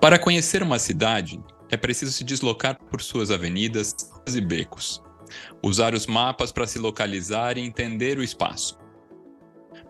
[0.00, 1.38] Para conhecer uma cidade,
[1.70, 3.94] é preciso se deslocar por suas avenidas
[4.26, 5.02] e becos,
[5.62, 8.78] usar os mapas para se localizar e entender o espaço.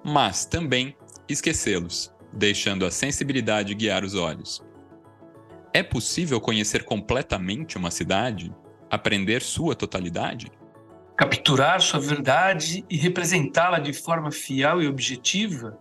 [0.04, 0.96] Mas também
[1.28, 4.60] esquecê-los, deixando a sensibilidade guiar os olhos.
[5.72, 8.52] É possível conhecer completamente uma cidade?
[8.90, 10.50] Aprender sua totalidade?
[11.16, 15.78] Capturar sua verdade e representá-la de forma fiel e objetiva?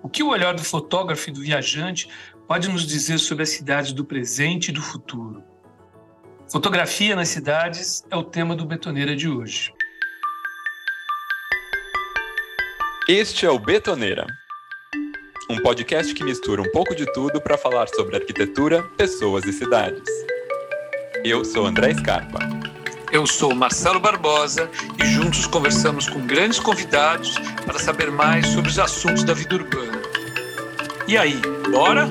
[0.00, 2.08] O que o olhar do fotógrafo e do viajante
[2.46, 5.42] pode nos dizer sobre as cidades do presente e do futuro?
[6.50, 9.72] Fotografia nas cidades é o tema do Betoneira de hoje.
[13.08, 14.26] Este é o Betoneira,
[15.50, 20.08] um podcast que mistura um pouco de tudo para falar sobre arquitetura, pessoas e cidades.
[21.24, 22.38] Eu sou André Scarpa.
[23.12, 24.70] Eu sou Marcelo Barbosa
[25.02, 30.02] e juntos conversamos com grandes convidados para saber mais sobre os assuntos da vida urbana.
[31.06, 32.10] E aí, bora?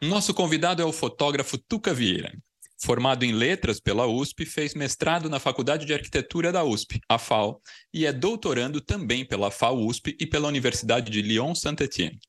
[0.00, 2.32] Nosso convidado é o fotógrafo Tuca Vieira.
[2.80, 7.60] Formado em letras pela USP, fez mestrado na Faculdade de Arquitetura da USP, a FAO,
[7.92, 12.20] e é doutorando também pela FAO-USP e pela Universidade de Lyon-Saint-Étienne,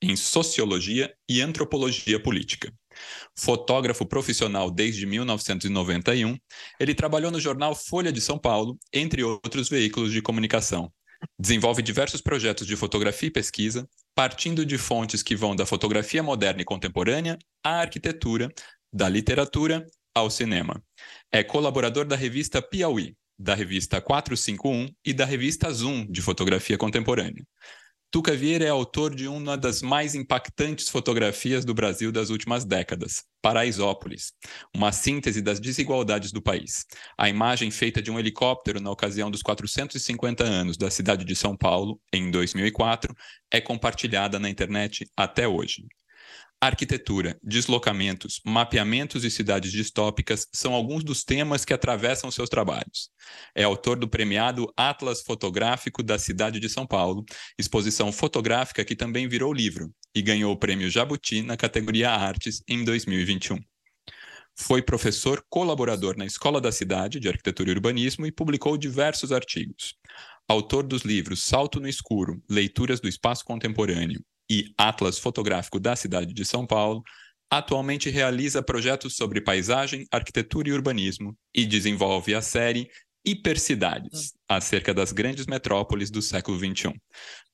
[0.00, 2.72] em Sociologia e Antropologia Política.
[3.36, 6.38] Fotógrafo profissional desde 1991,
[6.80, 10.90] ele trabalhou no jornal Folha de São Paulo, entre outros veículos de comunicação.
[11.38, 13.86] Desenvolve diversos projetos de fotografia e pesquisa,
[14.20, 18.52] partindo de fontes que vão da fotografia moderna e contemporânea à arquitetura,
[18.92, 20.84] da literatura ao cinema.
[21.32, 27.46] É colaborador da revista Piauí, da revista 451 e da revista Zoom de fotografia contemporânea.
[28.12, 33.22] Tuca Vieira é autor de uma das mais impactantes fotografias do Brasil das últimas décadas,
[33.40, 34.32] Paraisópolis,
[34.74, 36.84] uma síntese das desigualdades do país.
[37.16, 41.56] A imagem feita de um helicóptero na ocasião dos 450 anos da cidade de São
[41.56, 43.14] Paulo, em 2004,
[43.48, 45.86] é compartilhada na internet até hoje.
[46.62, 53.08] Arquitetura, deslocamentos, mapeamentos e cidades distópicas são alguns dos temas que atravessam seus trabalhos.
[53.54, 57.24] É autor do premiado Atlas Fotográfico da cidade de São Paulo,
[57.58, 62.84] exposição fotográfica que também virou livro e ganhou o prêmio Jabuti na categoria Artes em
[62.84, 63.56] 2021.
[64.54, 69.94] Foi professor colaborador na Escola da Cidade de Arquitetura e Urbanismo e publicou diversos artigos.
[70.46, 76.34] Autor dos livros Salto no Escuro, Leituras do Espaço Contemporâneo e Atlas Fotográfico da cidade
[76.34, 77.04] de São Paulo,
[77.48, 82.90] atualmente realiza projetos sobre paisagem, arquitetura e urbanismo e desenvolve a série
[83.24, 86.94] Hipercidades, acerca das grandes metrópoles do século XXI.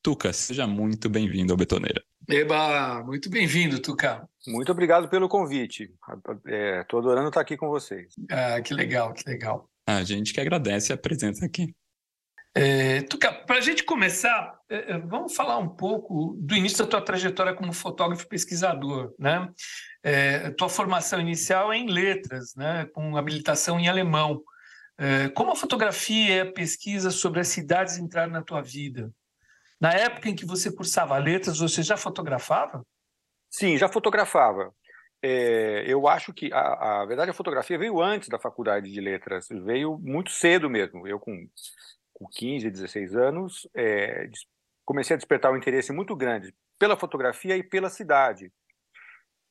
[0.01, 2.01] Tuca, seja muito bem-vindo ao Betoneira.
[2.29, 4.29] Eba, muito bem-vindo, Tuca.
[4.47, 5.91] Muito obrigado pelo convite.
[6.17, 8.15] Estou é, adorando estar aqui com vocês.
[8.31, 9.69] Ah, que legal, que legal.
[9.89, 11.75] A gente que agradece a presença aqui.
[12.59, 16.87] É, Tuca, para a gente começar, é, é, vamos falar um pouco do início da
[16.87, 19.15] tua trajetória como fotógrafo pesquisador.
[19.19, 19.47] Né?
[20.03, 22.87] É, tua formação inicial é em letras, né?
[22.95, 24.43] com habilitação em alemão.
[24.97, 29.13] É, como a fotografia e a pesquisa sobre as cidades entraram na tua vida?
[29.79, 32.83] Na época em que você cursava letras, você já fotografava?
[33.51, 34.73] Sim, já fotografava.
[35.23, 39.47] É, eu acho que, a, a verdade, a fotografia veio antes da faculdade de letras,
[39.51, 41.07] veio muito cedo mesmo.
[41.07, 41.47] Eu, com
[42.17, 44.31] com 15, 16 anos, é,
[44.87, 48.51] comecei a despertar um interesse muito grande pela fotografia e pela cidade.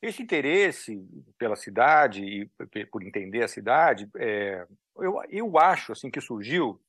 [0.02, 1.00] Esse interesse
[1.38, 2.50] pela cidade e
[2.86, 4.66] por entender a cidade, é,
[4.96, 6.80] eu, eu acho assim que surgiu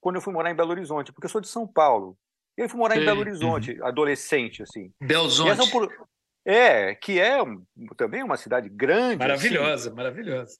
[0.00, 2.18] quando eu fui morar em Belo Horizonte, porque eu sou de São Paulo.
[2.56, 3.02] Eu fui morar Sim.
[3.02, 3.86] em Belo Horizonte, uhum.
[3.86, 4.92] adolescente, assim.
[5.00, 5.88] Belo Horizonte.
[6.44, 7.38] É, que é
[7.96, 9.18] também uma cidade grande.
[9.18, 9.96] Maravilhosa, assim.
[9.96, 10.58] maravilhosa.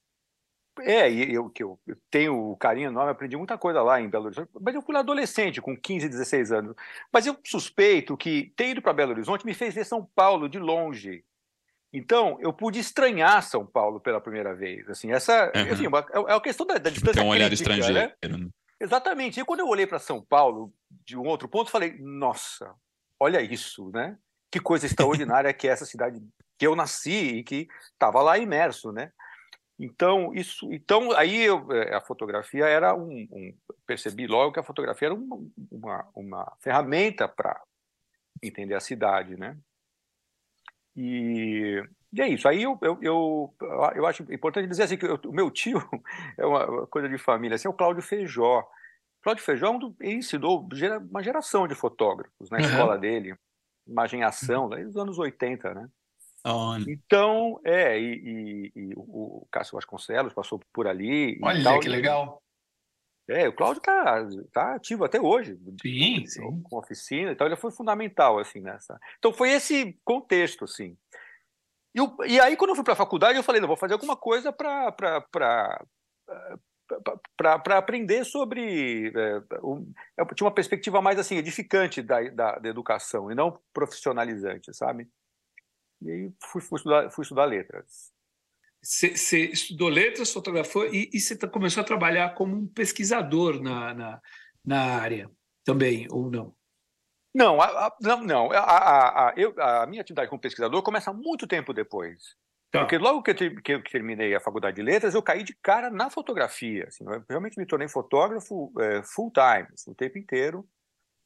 [0.81, 1.79] É, e eu, que eu,
[2.11, 5.01] tenho o carinho enorme, aprendi muita coisa lá em Belo Horizonte, mas eu fui lá
[5.01, 6.77] adolescente, com 15, 16 anos.
[7.13, 10.59] Mas eu suspeito que ter ido para Belo Horizonte me fez ver São Paulo de
[10.59, 11.25] longe.
[11.93, 14.89] Então, eu pude estranhar São Paulo pela primeira vez.
[14.91, 15.73] Assim, essa uhum.
[15.73, 18.39] assim, é, é a questão da, da distância Tem um olhar crítica, estrangeiro.
[18.39, 18.51] Né?
[18.81, 19.41] Exatamente.
[19.41, 20.73] E quando eu olhei para São Paulo,
[21.05, 22.75] de um outro ponto, falei, nossa,
[23.19, 24.19] olha isso, né?
[24.51, 26.21] Que coisa extraordinária que é essa cidade
[26.59, 29.11] que eu nasci e que estava lá imerso, né?
[29.79, 33.55] Então, isso, então aí eu, é, a fotografia era um, um,
[33.87, 35.39] Percebi logo que a fotografia era uma,
[35.71, 37.63] uma, uma ferramenta para
[38.43, 39.57] entender a cidade, né?
[40.97, 41.83] E,
[42.13, 42.49] e, é isso.
[42.49, 43.55] Aí eu, eu, eu,
[43.95, 45.79] eu acho importante dizer assim que o meu tio
[46.39, 48.67] é uma coisa de família, assim, é o Cláudio Feijó.
[49.23, 50.67] Cláudio Feijó é ensinou
[51.11, 53.37] uma geração de fotógrafos na escola dele,
[53.87, 55.89] imagem ação, lá nos anos 80, né?
[56.89, 61.39] Então, é, e, e, e, o Cássio Vasconcelos passou por ali.
[61.43, 62.43] Olha tal, que legal.
[63.29, 65.59] É, o Cláudio tá, tá ativo até hoje.
[65.83, 66.63] Sim, sim.
[66.63, 68.99] Com oficina e tal, ele foi fundamental, assim, nessa.
[69.19, 70.97] Então foi esse contexto, assim.
[71.93, 74.17] E, e aí, quando eu fui para a faculdade, eu falei, não, vou fazer alguma
[74.17, 74.93] coisa para
[77.37, 79.09] para aprender sobre.
[79.09, 83.59] É, um, eu tinha uma perspectiva mais assim, edificante da, da, da, educação e não
[83.73, 85.09] profissionalizante, sabe?
[86.03, 88.13] E aí fui, fui, estudar, fui estudar letras.
[88.83, 94.23] Você estudou letras, fotografou e, e você começou a trabalhar como um pesquisador na, na,
[94.65, 95.31] na área
[95.65, 96.55] também, ou não?
[97.35, 98.53] Não, a, a, não, não.
[98.53, 102.37] A, a, eu, a minha atividade como pesquisador começa muito tempo depois.
[102.71, 102.81] Tá.
[102.81, 105.91] Porque logo que eu, que eu, terminei a faculdade de letras, eu caí de cara
[105.91, 106.87] na fotografia.
[106.89, 110.67] Assim, realmente me tornei fotógrafo é, full time, assim, o tempo inteiro.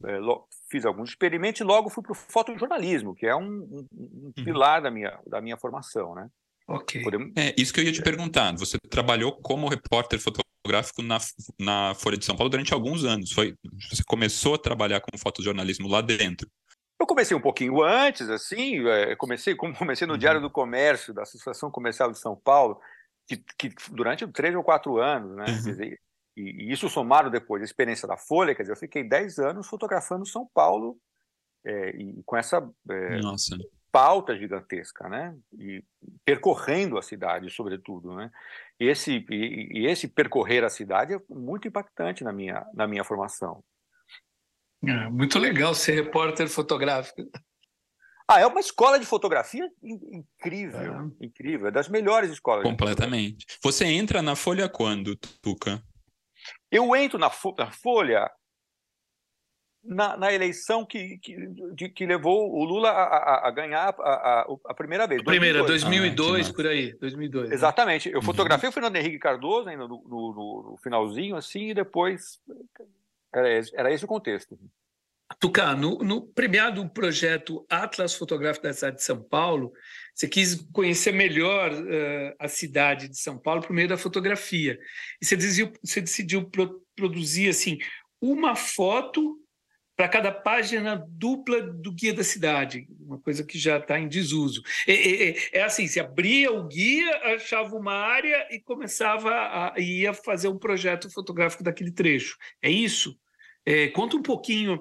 [0.04, 3.86] É, lo, fiz alguns experimentos e logo fui para o fotojornalismo, que é um, um,
[3.92, 4.44] um uhum.
[4.44, 6.28] pilar da minha, da minha formação, né?
[6.66, 7.02] Ok.
[7.02, 7.32] Podemos...
[7.36, 8.54] É, isso que eu ia te perguntar.
[8.56, 11.18] Você trabalhou como repórter fotográfico na,
[11.58, 13.32] na Folha de São Paulo durante alguns anos.
[13.32, 13.54] Foi,
[13.90, 16.48] você começou a trabalhar com fotojornalismo lá dentro.
[16.98, 20.46] Eu comecei um pouquinho antes, assim, é, comecei, comecei no Diário uhum.
[20.46, 22.80] do Comércio, da Associação Comercial de São Paulo,
[23.26, 25.46] que, que durante três ou quatro anos, né?
[25.48, 25.62] Uhum.
[25.62, 26.00] Dizer,
[26.36, 29.66] e, e, isso somado depois a experiência da Folha, quer dizer, eu fiquei dez anos
[29.66, 30.98] fotografando São Paulo
[31.64, 32.58] é, e com essa
[32.90, 33.20] é,
[33.92, 35.36] pauta gigantesca, né?
[35.58, 35.84] E
[36.24, 38.30] percorrendo a cidade, sobretudo, né?
[38.78, 43.04] E esse, e, e esse percorrer a cidade é muito impactante na minha, na minha
[43.04, 43.62] formação.
[44.86, 47.22] É, muito legal ser repórter fotográfico.
[48.26, 50.80] Ah, é uma escola de fotografia incrível,
[51.20, 51.26] é.
[51.26, 52.62] incrível, é das melhores escolas.
[52.62, 53.44] Completamente.
[53.62, 55.82] Você entra na Folha quando, Tuca?
[56.70, 58.30] Eu entro na, na Folha
[59.82, 61.36] na, na, eleição que, que,
[61.74, 65.22] de, que levou o Lula a, a, a ganhar a, a, a, primeira vez.
[65.22, 67.48] A primeira, 2002, 2002 ah, por aí, 2002.
[67.48, 67.54] Né?
[67.54, 68.10] Exatamente.
[68.10, 68.16] Né?
[68.16, 68.70] Eu fotografei uhum.
[68.70, 72.40] o Fernando Henrique Cardoso ainda no, no, no, finalzinho, assim, e depois
[73.32, 74.58] era esse, era esse o contexto.
[75.38, 79.72] Tucá, no, no, premiado projeto Atlas Fotográfico da cidade de São Paulo,
[80.14, 84.78] você quis conhecer melhor uh, a cidade de São Paulo por meio da fotografia.
[85.20, 87.78] E você decidiu, você decidiu pro, produzir assim
[88.20, 89.38] uma foto
[90.00, 94.62] para cada página dupla do guia da cidade, uma coisa que já está em desuso.
[94.86, 100.14] É, é, é, assim, se abria o guia, achava uma área e começava a ia
[100.14, 102.38] fazer um projeto fotográfico daquele trecho.
[102.62, 103.14] É isso?
[103.66, 104.80] É, conta um pouquinho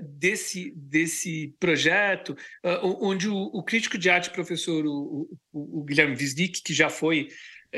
[0.00, 2.30] desse, desse projeto,
[2.64, 6.88] uh, onde o, o, crítico de arte, professor o, o, o Guilherme Wisnik, que já
[6.88, 7.28] foi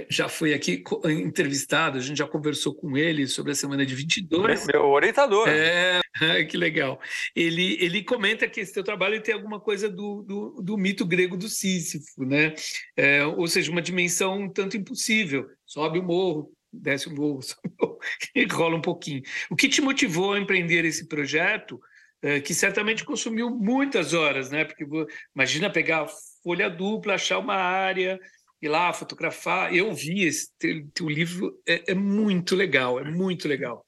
[0.09, 4.67] já foi aqui entrevistado, a gente já conversou com ele sobre a semana de 22.
[4.69, 5.49] Meu orientador.
[5.49, 6.01] É,
[6.49, 7.01] que legal.
[7.35, 11.37] Ele, ele comenta que esse teu trabalho tem alguma coisa do, do, do mito grego
[11.37, 12.55] do Sísifo, né?
[12.97, 15.49] É, ou seja, uma dimensão um tanto impossível.
[15.67, 17.41] Sobe o morro, desce o morro,
[18.53, 19.23] rola um pouquinho.
[19.51, 21.81] O que te motivou a empreender esse projeto,
[22.23, 24.65] é, que certamente consumiu muitas horas, né?
[24.65, 24.87] Porque
[25.35, 26.07] imagina pegar
[26.43, 28.21] folha dupla, achar uma área
[28.61, 29.75] ir lá fotografar.
[29.75, 30.51] Eu vi esse
[30.95, 33.85] teu, livro, é, é, muito legal, é muito legal.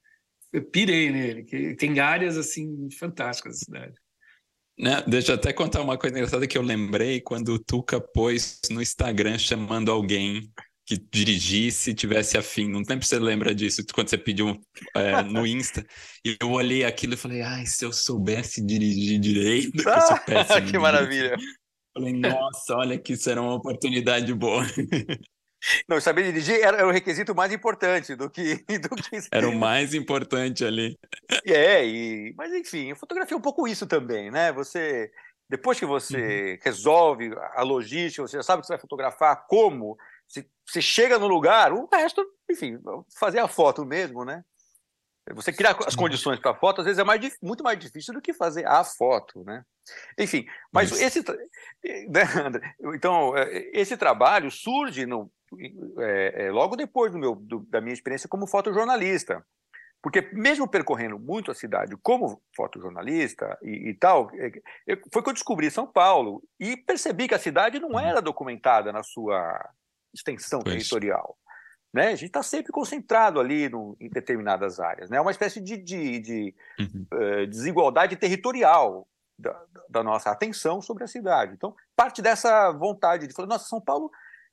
[0.52, 3.94] Eu pirei nele, que tem áreas assim fantásticas da cidade.
[4.78, 5.02] Né?
[5.06, 8.80] Deixa eu até contar uma coisa engraçada que eu lembrei quando o Tuca pôs no
[8.80, 10.50] Instagram chamando alguém
[10.92, 12.68] que dirigisse, tivesse afim.
[12.68, 14.60] Não se você lembra disso, quando você pediu
[14.94, 15.84] é, no Insta.
[16.24, 19.82] E eu olhei aquilo e falei, ai, se eu soubesse dirigir direito,
[20.26, 20.70] péssimo.
[20.70, 21.36] que maravilha.
[21.94, 24.64] Falei, nossa, olha que será uma oportunidade boa.
[25.88, 28.56] Não, saber dirigir era o requisito mais importante do que.
[28.82, 29.20] Do que...
[29.30, 30.98] Era o mais importante ali.
[31.46, 32.34] É, e...
[32.36, 34.52] mas enfim, fotografia é um pouco isso também, né?
[34.52, 35.12] Você,
[35.48, 36.58] depois que você uhum.
[36.64, 39.96] resolve a logística, você já sabe que você vai fotografar, como,
[40.66, 42.78] você chega no lugar, o resto, enfim,
[43.18, 44.44] fazer a foto mesmo, né?
[45.34, 48.20] Você criar as condições para a foto, às vezes é mais, muito mais difícil do
[48.20, 49.64] que fazer a foto, né?
[50.18, 51.02] Enfim, mas Isso.
[51.02, 51.24] esse,
[52.08, 52.74] né, André?
[52.94, 55.30] Então é, esse trabalho surge no,
[55.98, 59.44] é, é, logo depois do meu, do, da minha experiência como fotojornalista,
[60.02, 64.50] porque mesmo percorrendo muito a cidade como fotojornalista e, e tal, é,
[65.12, 68.00] foi que eu descobri São Paulo e percebi que a cidade não uhum.
[68.00, 69.70] era documentada na sua
[70.14, 70.74] extensão pois.
[70.74, 71.36] territorial.
[71.92, 72.08] Né?
[72.08, 75.10] A gente está sempre concentrado ali no, em determinadas áreas.
[75.10, 75.18] Né?
[75.18, 77.06] É uma espécie de, de, de uhum.
[77.12, 79.06] uh, desigualdade territorial
[79.38, 81.52] da, da, nossa atenção sobre a cidade.
[81.54, 84.10] Então, parte dessa vontade de falar, nossa, São Paulo.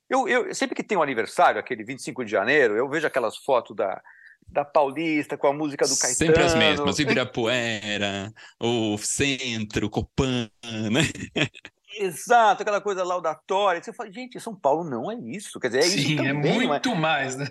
[0.08, 3.76] Eu, eu, sempre que tem um aniversário, aquele 25 de janeiro, eu vejo aquelas fotos
[3.76, 4.02] da,
[4.48, 6.16] da Paulista com a música do Caetano.
[6.16, 10.50] Sempre as mesmas, Ibirapuera, o Centro, Copan,
[10.90, 11.02] né?
[11.98, 13.82] Exato, aquela coisa laudatória.
[13.82, 15.58] Você fala, gente, São Paulo não é isso.
[15.58, 16.98] Quer dizer, é Sim, isso é também, é muito mas...
[16.98, 17.46] mais, né?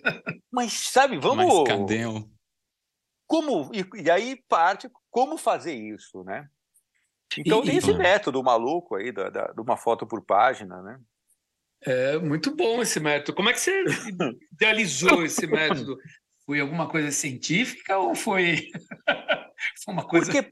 [0.51, 1.67] Mas, sabe, vamos.
[1.67, 2.29] Cadê o...
[3.27, 6.47] Como, e, e, aí parte como fazer isso, né?
[7.37, 10.99] Então e, tem esse método maluco aí da, da, de uma foto por página, né?
[11.81, 13.35] É muito bom esse método.
[13.35, 13.83] Como é que você
[14.51, 15.97] idealizou esse método?
[16.45, 18.71] Foi alguma coisa científica ou foi,
[19.85, 20.31] foi uma coisa?
[20.31, 20.51] Porque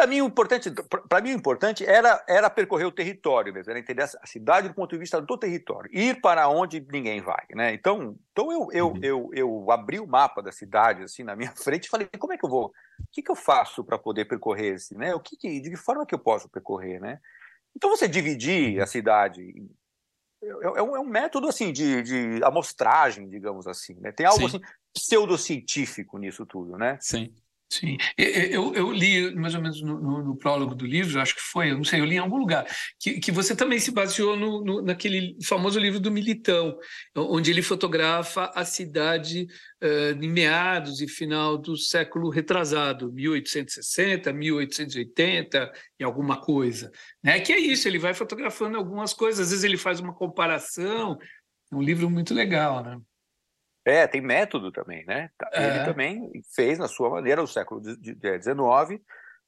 [0.00, 0.70] para mim o importante,
[1.08, 4.74] para mim o importante era era percorrer o território mesmo, era entender a cidade do
[4.74, 7.74] ponto de vista do território, ir para onde ninguém vai, né?
[7.74, 9.00] Então, então eu eu, uhum.
[9.02, 12.38] eu, eu abri o mapa da cidade assim na minha frente e falei como é
[12.38, 12.72] que eu vou, o
[13.12, 15.14] que, que eu faço para poder percorrer esse, né?
[15.14, 17.20] O que, que de que forma que eu posso percorrer, né?
[17.76, 18.82] Então você dividir uhum.
[18.82, 19.52] a cidade
[20.42, 24.12] é, é, um, é um método assim de, de amostragem, digamos assim, né?
[24.12, 24.56] Tem algo Sim.
[24.56, 24.60] assim
[24.94, 26.96] pseudocientífico nisso tudo, né?
[27.02, 27.34] Sim.
[27.72, 31.40] Sim, eu, eu li mais ou menos no, no, no, prólogo do livro, acho que
[31.40, 32.66] foi, eu não sei, eu li em algum lugar,
[32.98, 36.76] que, que você também se baseou no, no, naquele famoso livro do Militão,
[37.14, 39.46] onde ele fotografa a cidade
[39.80, 46.90] uh, em meados e final do século retrasado, 1860, 1880 e alguma coisa.
[47.22, 47.38] Né?
[47.38, 51.16] Que é isso, ele vai fotografando algumas coisas, às vezes ele faz uma comparação,
[51.70, 53.00] é um livro muito legal, né?
[53.84, 55.30] É, tem método também, né?
[55.38, 55.84] Tá, ele é.
[55.84, 59.00] também fez, na sua maneira, no século XIX,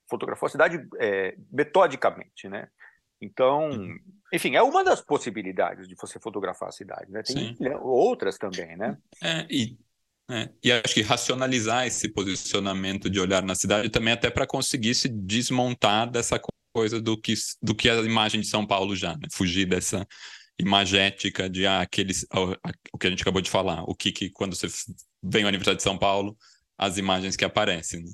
[0.08, 2.68] fotografou a cidade é, metodicamente, né?
[3.20, 3.98] Então, uhum.
[4.32, 7.22] enfim, é uma das possibilidades de você fotografar a cidade, né?
[7.22, 7.68] Tem Sim.
[7.80, 8.98] outras também, né?
[9.22, 9.78] É, e,
[10.28, 14.94] é, e acho que racionalizar esse posicionamento de olhar na cidade também até para conseguir
[14.94, 16.40] se desmontar dessa
[16.74, 19.28] coisa do que, do que a imagem de São Paulo já, né?
[19.30, 20.06] Fugir dessa
[20.58, 22.26] imagética de ah, aqueles,
[22.92, 24.68] o que a gente acabou de falar, o que, que quando você
[25.22, 26.36] vem ao aniversário de São Paulo,
[26.78, 28.02] as imagens que aparecem.
[28.02, 28.10] Né?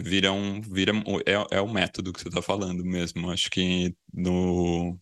[0.00, 3.30] Viram, viram é, é o método que você está falando mesmo.
[3.30, 4.98] Acho que no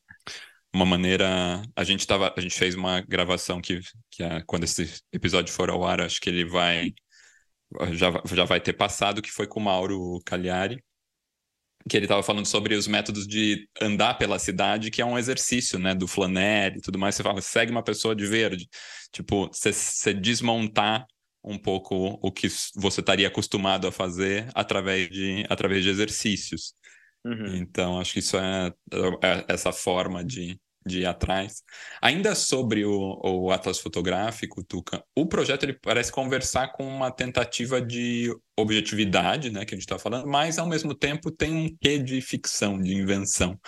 [0.72, 5.00] uma maneira a gente tava a gente fez uma gravação que, que é, quando esse
[5.12, 6.92] episódio for ao ar acho que ele vai
[7.92, 10.82] já, já vai ter passado que foi com o Mauro Cagliari
[11.88, 15.78] que ele estava falando sobre os métodos de andar pela cidade, que é um exercício,
[15.78, 17.14] né, do flanelli e tudo mais.
[17.14, 18.68] Você fala, segue uma pessoa de verde.
[19.12, 21.06] Tipo, você, você desmontar
[21.42, 26.74] um pouco o que você estaria acostumado a fazer através de, através de exercícios.
[27.24, 27.56] Uhum.
[27.56, 28.72] Então, acho que isso é,
[29.22, 31.62] é essa forma de, de ir atrás.
[32.00, 37.80] Ainda sobre o, o Atlas Fotográfico, Tuca, o projeto ele parece conversar com uma tentativa
[37.80, 41.98] de objetividade, né, que a gente está falando, mas ao mesmo tempo tem um quê
[41.98, 43.58] de ficção, de invenção.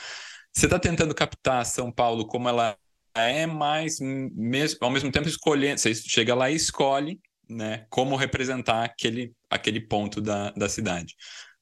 [0.53, 2.77] Você está tentando captar São Paulo como ela
[3.15, 8.85] é, mas mesmo, ao mesmo tempo escolhendo, você chega lá e escolhe né, como representar
[8.85, 11.15] aquele, aquele ponto da, da cidade.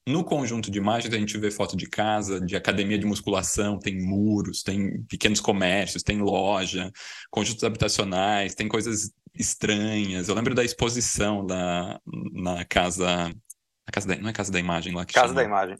[0.07, 4.01] No conjunto de imagens, a gente vê foto de casa, de academia de musculação, tem
[4.01, 6.91] muros, tem pequenos comércios, tem loja,
[7.29, 10.27] conjuntos habitacionais, tem coisas estranhas.
[10.27, 11.99] Eu lembro da exposição da,
[12.33, 13.27] na casa.
[13.27, 15.39] Na casa da, não é Casa da Imagem lá que Casa chama.
[15.39, 15.77] da Imagem.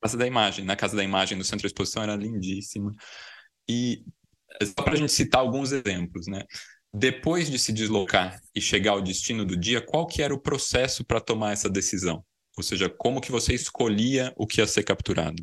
[0.00, 0.64] Casa da Imagem.
[0.64, 2.92] Na Casa da Imagem, no centro de exposição, era lindíssima.
[3.68, 4.04] E
[4.62, 6.44] só para a gente citar alguns exemplos, né?
[6.92, 11.04] Depois de se deslocar e chegar ao destino do dia, qual que era o processo
[11.04, 12.24] para tomar essa decisão?
[12.60, 15.42] Ou seja, como que você escolhia o que ia ser capturado?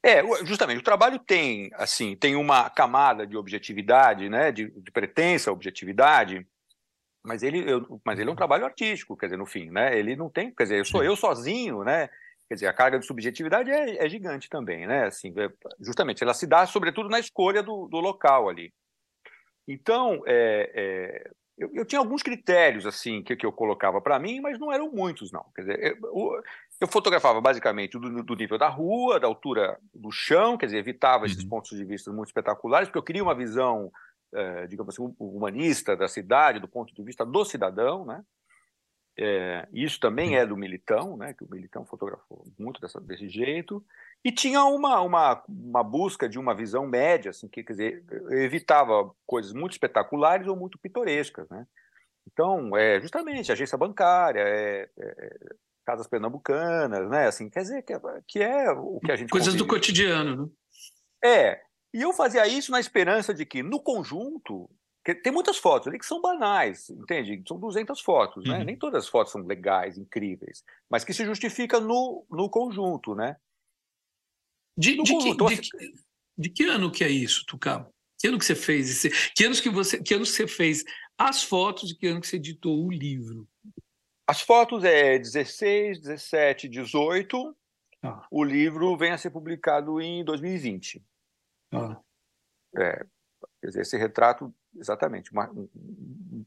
[0.00, 5.50] É, justamente, o trabalho tem, assim, tem uma camada de objetividade, né, de, de pretensa
[5.50, 6.46] objetividade,
[7.20, 10.14] mas ele, eu, mas ele é um trabalho artístico, quer dizer, no fim, né, ele
[10.14, 12.08] não tem, quer dizer, eu sou eu sozinho, né,
[12.48, 16.32] quer dizer, a carga de subjetividade é, é gigante também, né, assim, é, justamente, ela
[16.32, 18.72] se dá sobretudo na escolha do, do local ali.
[19.66, 24.40] Então, é, é eu, eu, tinha alguns critérios assim que, que eu colocava para mim,
[24.40, 25.44] mas não eram muitos, não.
[25.54, 26.42] Quer dizer, eu,
[26.80, 31.26] eu fotografava basicamente do, do, nível da rua, da altura do chão, quer dizer, evitava
[31.26, 31.48] esses uhum.
[31.48, 33.90] pontos de vista muito espetaculares, porque eu queria uma visão,
[34.32, 38.22] eh, digamos assim, humanista da cidade, do ponto de vista do cidadão, né?
[39.20, 41.34] É, isso também é do Militão, né?
[41.34, 43.84] Que o Militão fotografou muito dessa, desse jeito.
[44.24, 49.10] E tinha uma, uma, uma busca de uma visão média, assim, que quer dizer, evitava
[49.26, 51.66] coisas muito espetaculares ou muito pitorescas, né?
[52.30, 55.38] Então, é justamente agência bancária, é, é,
[55.86, 57.26] casas pernambucanas, né?
[57.26, 59.64] Assim, quer dizer, que é, que é o que a gente coisas convive.
[59.64, 60.48] do cotidiano, né?
[61.24, 61.60] É.
[61.94, 64.68] E eu fazia isso na esperança de que no conjunto
[65.14, 67.42] tem muitas fotos ali que são banais, entende?
[67.48, 68.58] São 200 fotos, né?
[68.58, 68.64] Uhum.
[68.64, 73.36] Nem todas as fotos são legais, incríveis, mas que se justifica no, no conjunto, né?
[74.78, 75.92] De, de, que, de,
[76.38, 77.84] de, que, ano que é isso, Tucá?
[78.16, 78.88] Que ano que você fez?
[78.88, 80.84] Esse, que, anos que, você, que anos que você fez
[81.18, 83.48] as fotos e que ano que você editou o livro?
[84.24, 87.56] As fotos é 16, 17, 18.
[88.02, 88.24] Ah.
[88.30, 91.02] O livro vem a ser publicado em 2020.
[91.72, 92.00] Ah.
[92.76, 93.04] É,
[93.60, 95.50] quer dizer, esse retrato, exatamente, uma,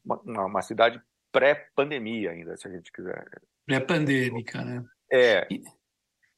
[0.06, 1.02] uma, uma cidade
[1.34, 3.26] pré-pandemia ainda, se a gente quiser.
[3.66, 4.86] Pré-pandêmica, né?
[5.12, 5.48] É.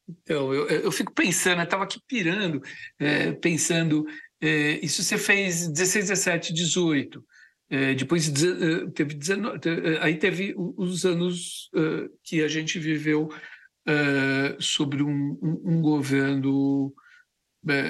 [0.07, 2.61] Então, eu, eu fico pensando, eu estava aqui pirando,
[2.99, 4.05] é, pensando
[4.41, 7.25] É, isso você fez 16, 17, 18.
[7.69, 9.59] É, depois é, teve 19,
[10.01, 11.69] aí teve os anos
[12.23, 13.29] que a gente viveu
[14.59, 16.93] sobre um, um, um governo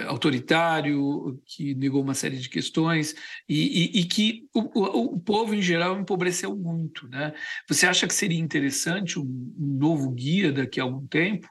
[0.08, 3.16] autoritário que negou uma série de questões
[3.50, 7.34] e, e, e que o, o, o, povo em geral empobreceu muito, né?
[7.68, 9.24] Você acha que seria interessante um,
[9.58, 11.48] um novo guia daqui a algum tempo?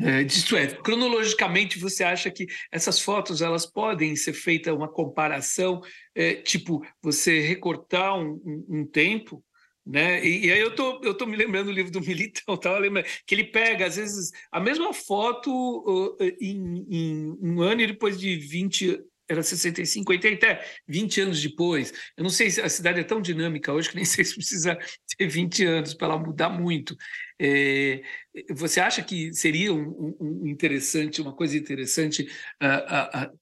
[0.00, 5.82] É, isto é, cronologicamente você acha que essas fotos elas podem ser feita uma comparação,
[6.14, 9.44] é, tipo você recortar um, um, um tempo,
[9.84, 10.24] né?
[10.24, 12.78] E, e, aí eu tô eu tô me lembrando do livro do Militão, tá?
[12.78, 17.86] Lembra que ele pega às vezes a mesma foto uh, em, em, um ano e
[17.86, 18.98] depois de 20
[19.32, 21.92] era 65, 80, até 20 anos depois.
[22.16, 24.78] Eu não sei se a cidade é tão dinâmica hoje que nem sei se precisa
[25.16, 26.96] ter 20 anos para ela mudar muito.
[27.40, 28.02] É,
[28.50, 33.32] você acha que seria um, um, interessante, uma coisa interessante, a, a, a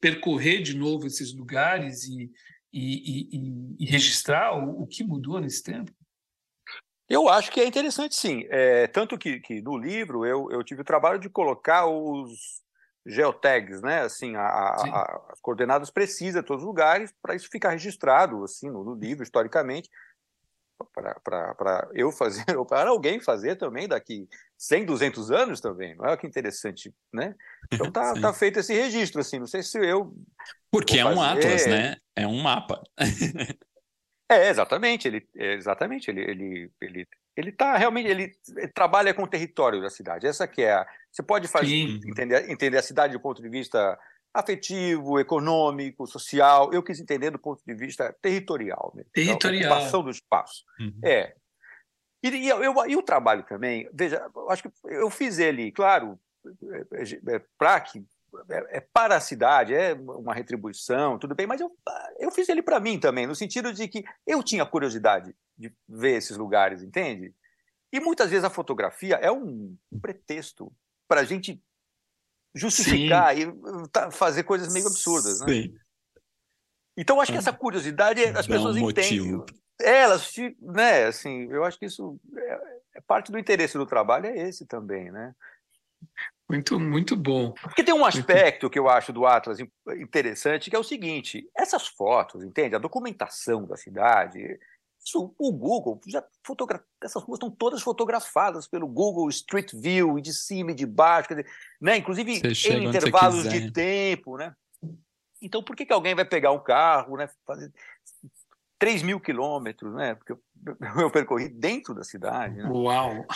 [0.00, 2.30] percorrer de novo esses lugares e,
[2.72, 5.92] e, e, e registrar o, o, que mudou nesse tempo?
[7.08, 8.46] Eu acho que é interessante, sim.
[8.48, 12.62] É, tanto que, que no livro eu, eu tive o trabalho de colocar os
[13.04, 14.02] geotags, né?
[14.02, 18.70] Assim, a, a, as coordenadas precisas de todos os lugares para isso ficar registrado assim
[18.70, 19.90] no, no livro historicamente
[20.92, 24.28] para eu fazer ou para alguém fazer também daqui
[24.58, 25.94] 100, 200 anos também.
[25.96, 27.34] Não é que interessante, né?
[27.72, 29.38] Então tá, tá feito esse registro assim.
[29.38, 30.14] Não sei se eu
[30.70, 31.96] porque é um atlas, né?
[32.16, 32.82] É um mapa.
[34.30, 35.06] é exatamente.
[35.06, 39.80] Ele é, exatamente ele ele ele ele tá realmente ele, ele, trabalha com o território
[39.80, 40.26] da cidade.
[40.26, 43.98] Essa que é a, você pode fazer entender, entender a cidade do ponto de vista
[44.34, 46.72] afetivo, econômico, social.
[46.72, 50.64] Eu quis entender do ponto de vista territorial, mesmo, territorial, da ocupação do espaço.
[50.80, 51.00] Uhum.
[51.04, 51.34] É.
[52.22, 57.02] E, e, eu, e, o trabalho também, veja, acho que eu fiz ele, claro, é,
[57.02, 58.04] é, é para que
[58.50, 61.70] é, para a cidade, é uma retribuição, tudo bem, mas eu,
[62.18, 66.16] eu fiz ele para mim também, no sentido de que eu tinha curiosidade de ver
[66.16, 67.34] esses lugares, entende?
[67.92, 70.72] E muitas vezes a fotografia é um pretexto
[71.08, 71.62] para a gente
[72.54, 73.52] justificar Sim.
[73.84, 75.46] e tá, fazer coisas meio absurdas, né?
[75.46, 75.74] Sim.
[76.96, 79.42] Então acho que essa curiosidade as Dá pessoas um entendem.
[79.80, 84.26] É, elas, né, assim, eu acho que isso é, é parte do interesse do trabalho
[84.26, 85.34] é esse também, né?
[86.48, 87.52] Muito, muito bom.
[87.52, 89.58] Porque tem um aspecto que eu acho do Atlas
[89.96, 92.74] interessante, que é o seguinte: essas fotos, entende?
[92.74, 94.58] A documentação da cidade,
[95.04, 96.84] isso, o Google já fotogra...
[97.02, 101.30] essas ruas estão todas fotografadas pelo Google Street View, e de cima e de baixo,
[101.30, 101.46] dizer,
[101.80, 101.96] né?
[101.96, 104.36] inclusive em intervalos de tempo.
[104.36, 104.54] Né?
[105.40, 107.28] Então, por que, que alguém vai pegar um carro, né?
[107.44, 107.72] fazer
[108.78, 110.14] 3 mil quilômetros, né?
[110.14, 110.34] Porque
[111.00, 112.56] eu, percorri dentro da cidade.
[112.56, 112.68] Né?
[112.68, 113.26] Uau!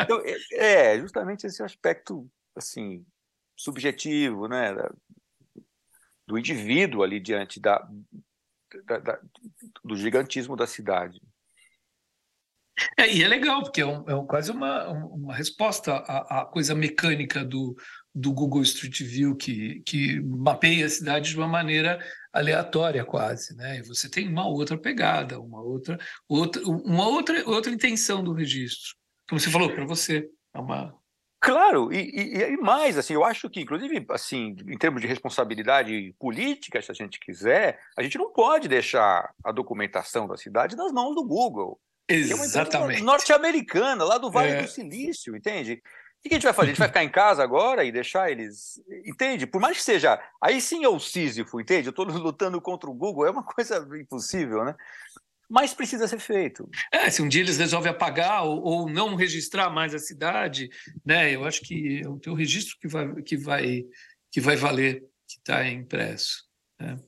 [0.00, 3.04] Então, é, é justamente esse aspecto assim
[3.54, 4.74] subjetivo, né?
[6.26, 7.86] do indivíduo ali diante da,
[8.84, 9.20] da, da,
[9.84, 11.20] do gigantismo da cidade.
[12.98, 16.74] É, e é legal, porque é, um, é quase uma, uma resposta à, à, coisa
[16.74, 17.74] mecânica do,
[18.14, 21.98] do Google Street View, que, que mapeia a cidade de uma maneira
[22.32, 23.78] aleatória quase, né?
[23.78, 25.98] E você tem uma outra pegada, uma outra,
[26.28, 28.94] outra, uma outra, outra intenção do registro.
[29.28, 30.94] Como você falou, para você, é uma,
[31.46, 36.12] Claro, e, e, e, mais, assim, eu acho que, inclusive, assim, em termos de responsabilidade
[36.18, 40.90] política, se a gente quiser, a gente não pode deixar a documentação da cidade nas
[40.90, 41.78] mãos do Google.
[42.08, 43.00] Exatamente.
[43.00, 44.62] É norte-americana, lá do Vale é.
[44.62, 45.74] do Silício, entende?
[45.74, 46.66] O que a gente vai fazer?
[46.66, 48.82] A gente vai ficar em casa agora e deixar eles.
[49.06, 49.46] Entende?
[49.46, 50.20] Por mais que seja.
[50.42, 51.86] Aí sim é o Sísifo, entende?
[51.86, 54.74] Eu estou lutando contra o Google, é uma coisa impossível, né?
[55.48, 56.68] Mas precisa ser feito.
[56.92, 60.68] É, se um dia eles resolvem apagar ou, ou, não registrar mais a cidade,
[61.04, 61.34] né?
[61.34, 63.84] Eu acho que é o teu registro que vai que vai
[64.30, 66.44] que vai valer, que está impresso.
[66.80, 66.98] Né?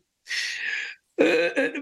[1.18, 1.72] É, é,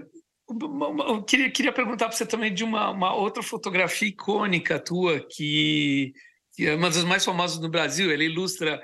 [0.49, 6.13] eu queria, queria perguntar para você também de uma, uma, outra fotografia icônica tua que,
[6.53, 8.11] que é uma das mais famosas no Brasil.
[8.11, 8.81] Ela ilustra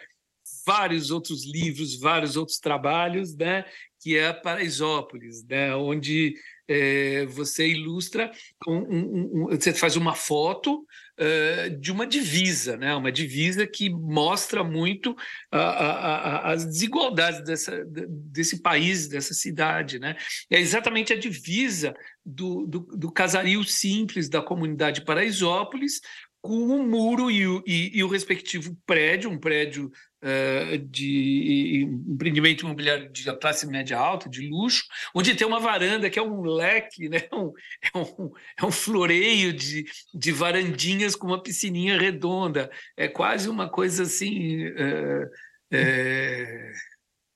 [0.66, 3.66] vários outros livros, vários outros trabalhos, né?
[4.02, 5.74] Que é Paraisópolis, né?
[5.76, 6.36] Onde
[6.68, 8.32] é, você ilustra,
[8.68, 10.86] um, um, um, você faz uma foto
[11.20, 12.96] uh, de uma divisa, né?
[12.96, 15.16] uma divisa que mostra muito
[15.52, 20.00] a, a, a, as desigualdades dessa, desse país, dessa cidade.
[20.00, 20.16] Né?
[20.50, 21.94] É exatamente a divisa
[22.26, 26.02] do, do, do casario simples da comunidade Paraisópolis
[26.44, 29.90] com o muro e o, e, e o respectivo prédio, um prédio
[30.22, 34.84] uh, de empreendimento imobiliário de classe média alta, de luxo,
[35.16, 37.20] onde tem uma varanda que é um leque, né?
[37.32, 42.70] um, é, um, é um floreio de, de varandinhas com uma piscininha redonda.
[42.98, 44.68] É quase uma coisa assim.
[44.68, 45.30] Uh,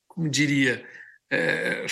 [0.10, 0.86] como diria,
[1.32, 1.86] é,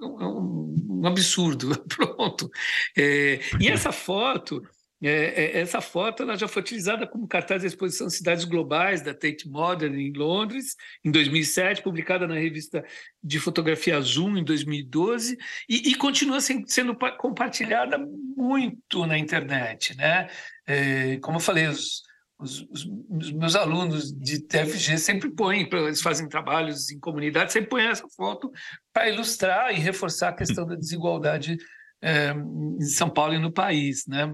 [0.00, 2.50] um, um, absurdo, pronto.
[2.96, 4.62] É, e essa foto,
[5.02, 9.14] é, é, essa foto ela já foi utilizada como cartaz da exposição Cidades Globais da
[9.14, 12.84] Tate Modern em Londres, em 2007, publicada na revista
[13.22, 17.98] de fotografia Zoom em 2012, e, e continua sendo compartilhada
[18.36, 19.96] muito na internet.
[19.96, 20.28] Né?
[20.66, 22.02] É, como eu falei, os,
[22.38, 22.66] os,
[23.08, 28.08] os, meus alunos de TFG sempre põem, eles fazem trabalhos em comunidade, sempre põem essa
[28.16, 28.50] foto
[28.92, 31.56] para ilustrar e reforçar a questão da desigualdade
[32.02, 34.32] é, em São Paulo e no país, né?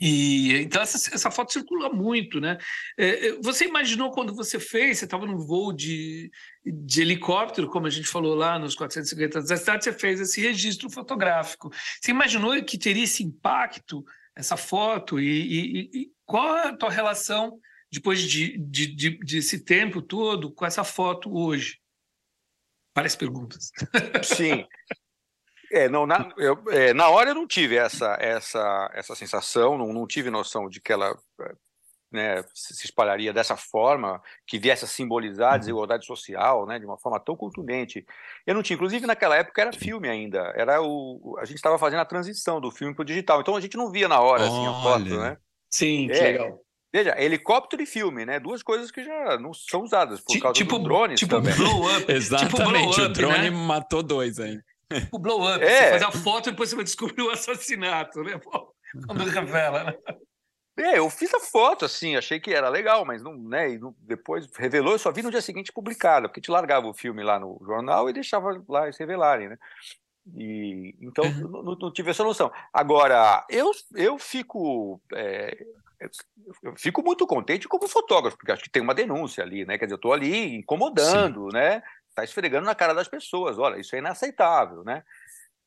[0.00, 2.56] E então essa, essa foto circula muito, né?
[2.96, 4.98] É, é você imaginou quando você fez?
[4.98, 6.30] Você estava num voo de,
[6.64, 10.88] de helicóptero, como a gente falou lá nos 450 da cidade, você fez esse registro
[10.88, 11.70] fotográfico.
[12.00, 14.04] Você imaginou que teria esse impacto,
[14.36, 15.18] essa foto?
[15.18, 17.58] E, e, e qual a tua relação
[17.90, 21.80] depois de, de, de, desse tempo todo com essa foto hoje?
[22.94, 23.70] Várias perguntas.
[24.22, 24.64] Sim.
[25.70, 29.92] É, não, na, eu, é, na hora eu não tive essa, essa, essa sensação, não,
[29.92, 31.16] não tive noção de que ela
[32.10, 35.58] né, se espalharia dessa forma, que viesse a simbolizar a uhum.
[35.58, 38.06] desigualdade social, né, de uma forma tão contundente.
[38.46, 42.00] Eu não tinha, inclusive naquela época era filme ainda, era o, a gente estava fazendo
[42.00, 44.66] a transição do filme para o digital, então a gente não via na hora assim,
[44.66, 45.36] a foto, né?
[45.70, 46.60] Sim, é, legal.
[46.90, 48.40] Veja, helicóptero e filme, né?
[48.40, 51.54] Duas coisas que já não são usadas por causa tipo, dos drones tipo também.
[51.54, 52.10] Blow up.
[52.10, 53.50] Exatamente, tipo blow up, o drone né?
[53.50, 54.58] matou dois aí.
[55.12, 55.68] O blow up, é.
[55.68, 58.40] você faz a foto e depois você vai descobrir o assassinato, né?
[59.06, 59.94] Quando revela, né?
[60.78, 64.48] É, eu fiz a foto, assim, achei que era legal, mas não, né, e depois
[64.56, 67.60] revelou, eu só vi no dia seguinte publicada, porque te largava o filme lá no
[67.66, 69.58] jornal e deixava lá eles revelarem, né?
[70.36, 71.62] E, então, uhum.
[71.62, 72.52] não, não, tive essa noção.
[72.72, 75.00] Agora, eu, eu fico.
[75.14, 75.66] É,
[76.62, 79.78] eu fico muito contente como fotógrafo, porque acho que tem uma denúncia ali, né?
[79.78, 81.56] Quer dizer, eu estou ali incomodando, Sim.
[81.56, 81.82] né?
[82.18, 83.58] Está esfregando na cara das pessoas.
[83.58, 85.04] Olha, isso é inaceitável, né?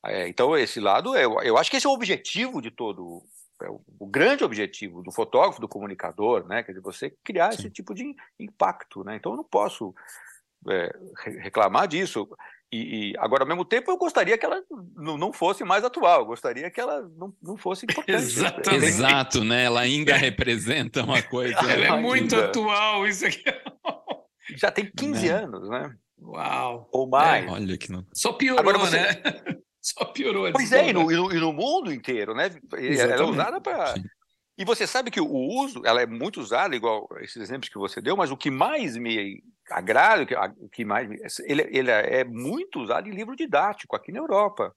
[0.05, 3.23] É, então, esse lado, eu, eu acho que esse é o objetivo de todo.
[3.61, 6.61] É o, o, grande objetivo do fotógrafo, do comunicador, né?
[6.63, 7.59] Quer dizer, você criar Sim.
[7.59, 9.15] esse tipo de impacto, né?
[9.15, 9.95] Então, eu não posso
[10.69, 10.93] é,
[11.39, 12.27] reclamar disso.
[12.69, 14.61] E, e, agora, ao mesmo tempo, eu gostaria que ela
[14.95, 18.17] não, não fosse mais atual, eu gostaria que ela não, não fosse importante.
[18.17, 18.85] Exatamente.
[18.85, 19.65] Exato, né?
[19.65, 21.57] Ela ainda representa uma coisa.
[21.59, 22.47] ela é muito ainda.
[22.47, 23.43] atual, isso aqui.
[24.55, 25.33] Já tem 15 né?
[25.33, 25.95] anos, né?
[26.21, 26.87] Uau!
[26.91, 27.45] Ou mais.
[27.45, 28.05] É, olha que não.
[28.13, 28.97] Só piorou, agora você...
[28.97, 29.21] né?
[29.81, 30.51] Só piorou.
[30.51, 32.45] Pois é, e no, e no, mundo inteiro, né?
[32.45, 32.99] Exatamente.
[32.99, 33.95] Ela é usada para.
[34.55, 37.99] E você sabe que o uso, ela é muito usada, igual esses exemplos que você
[37.99, 40.23] deu, mas o que mais me agrada,
[40.59, 41.09] o que mais
[41.45, 44.75] ele, ele é muito usado em livro didático aqui na Europa.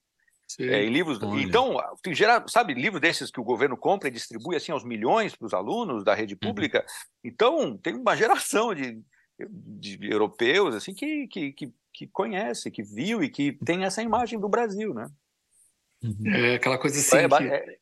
[0.59, 1.75] É, em livros, então,
[2.09, 5.53] gera, sabe, livros desses que o governo compra e distribui assim aos milhões para os
[5.53, 6.39] alunos da rede uhum.
[6.39, 6.79] pública.
[6.79, 6.85] Uhum.
[7.23, 9.01] Então, tem uma geração de,
[9.37, 14.39] de europeus assim que, que, que, que, conhece, que viu e que tem essa imagem
[14.39, 15.07] do Brasil, né?
[16.03, 16.27] Uhum.
[16.27, 17.17] É aquela coisa assim.
[17.17, 17.43] É, que...
[17.43, 17.77] é,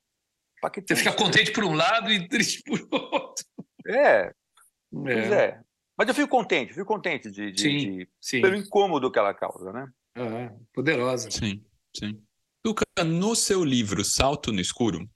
[0.87, 3.45] você fica contente por um lado e triste por outro.
[3.85, 4.33] É,
[4.91, 5.45] pois é.
[5.45, 5.61] é.
[5.97, 8.41] Mas eu fico contente, fico contente de, de, sim, de sim.
[8.41, 9.87] pelo incômodo que ela causa, né?
[10.15, 11.29] É, poderosa.
[11.29, 11.63] Sim,
[11.95, 12.21] sim.
[12.63, 15.07] Tuca, no seu livro Salto no Escuro,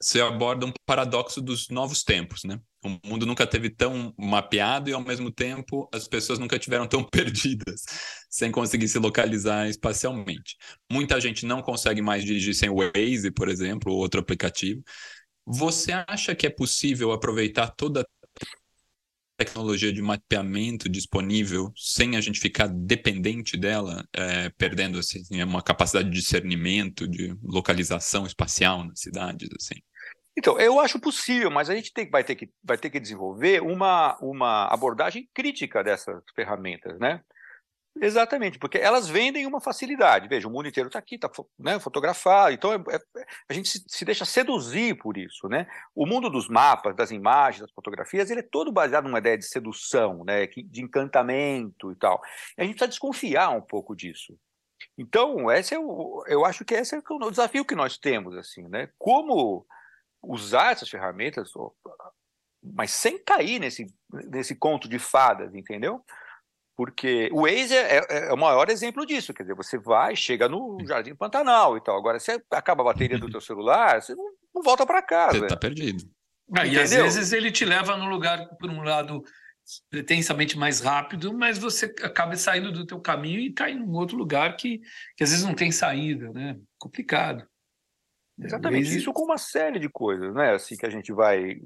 [0.00, 2.60] você aborda um paradoxo dos novos tempos, né?
[2.84, 7.02] O mundo nunca teve tão mapeado e, ao mesmo tempo, as pessoas nunca tiveram tão
[7.10, 7.84] perdidas,
[8.30, 10.56] sem conseguir se localizar espacialmente.
[10.90, 14.82] Muita gente não consegue mais dirigir sem o Waze, por exemplo, ou outro aplicativo.
[15.44, 18.04] Você acha que é possível aproveitar toda a
[19.38, 26.10] tecnologia de mapeamento disponível sem a gente ficar dependente dela, é, perdendo assim, uma capacidade
[26.10, 29.48] de discernimento, de localização espacial nas cidades?
[29.58, 29.80] assim?
[30.38, 33.60] Então, eu acho possível, mas a gente tem, vai, ter que, vai ter que desenvolver
[33.60, 37.20] uma, uma abordagem crítica dessas ferramentas, né?
[38.00, 40.28] Exatamente, porque elas vendem uma facilidade.
[40.28, 42.54] Veja, o mundo inteiro está aqui, está né, fotografado.
[42.54, 45.48] Então, é, é, a gente se, se, deixa seduzir por isso.
[45.48, 45.66] Né?
[45.92, 49.44] O mundo dos mapas, das imagens, das fotografias, ele é todo baseado numa ideia de
[49.44, 52.22] sedução, né, de encantamento e tal.
[52.56, 54.38] E a gente precisa desconfiar um pouco disso.
[54.96, 58.36] Então, esse é o, eu acho que esse é o desafio que nós temos.
[58.36, 58.88] assim, né?
[58.96, 59.66] Como
[60.22, 61.50] usar essas ferramentas,
[62.62, 66.04] mas sem cair nesse, nesse conto de fadas, entendeu?
[66.76, 69.34] Porque o Waze é, é, é, o maior exemplo disso.
[69.34, 71.98] Quer dizer, você vai, chega no Jardim Pantanal e tal.
[71.98, 75.38] Agora, se acaba a bateria do teu celular, você não, não volta para casa.
[75.38, 76.04] Você está perdido.
[76.56, 79.24] Ah, e às vezes ele te leva num lugar, por um lado,
[79.90, 84.16] pretensamente mais rápido, mas você acaba saindo do teu caminho e está em um outro
[84.16, 84.80] lugar que,
[85.16, 86.56] que às vezes não tem saída, né?
[86.78, 87.44] Complicado.
[88.40, 90.54] Exatamente, isso com uma série de coisas, né?
[90.54, 91.60] Assim que a gente vai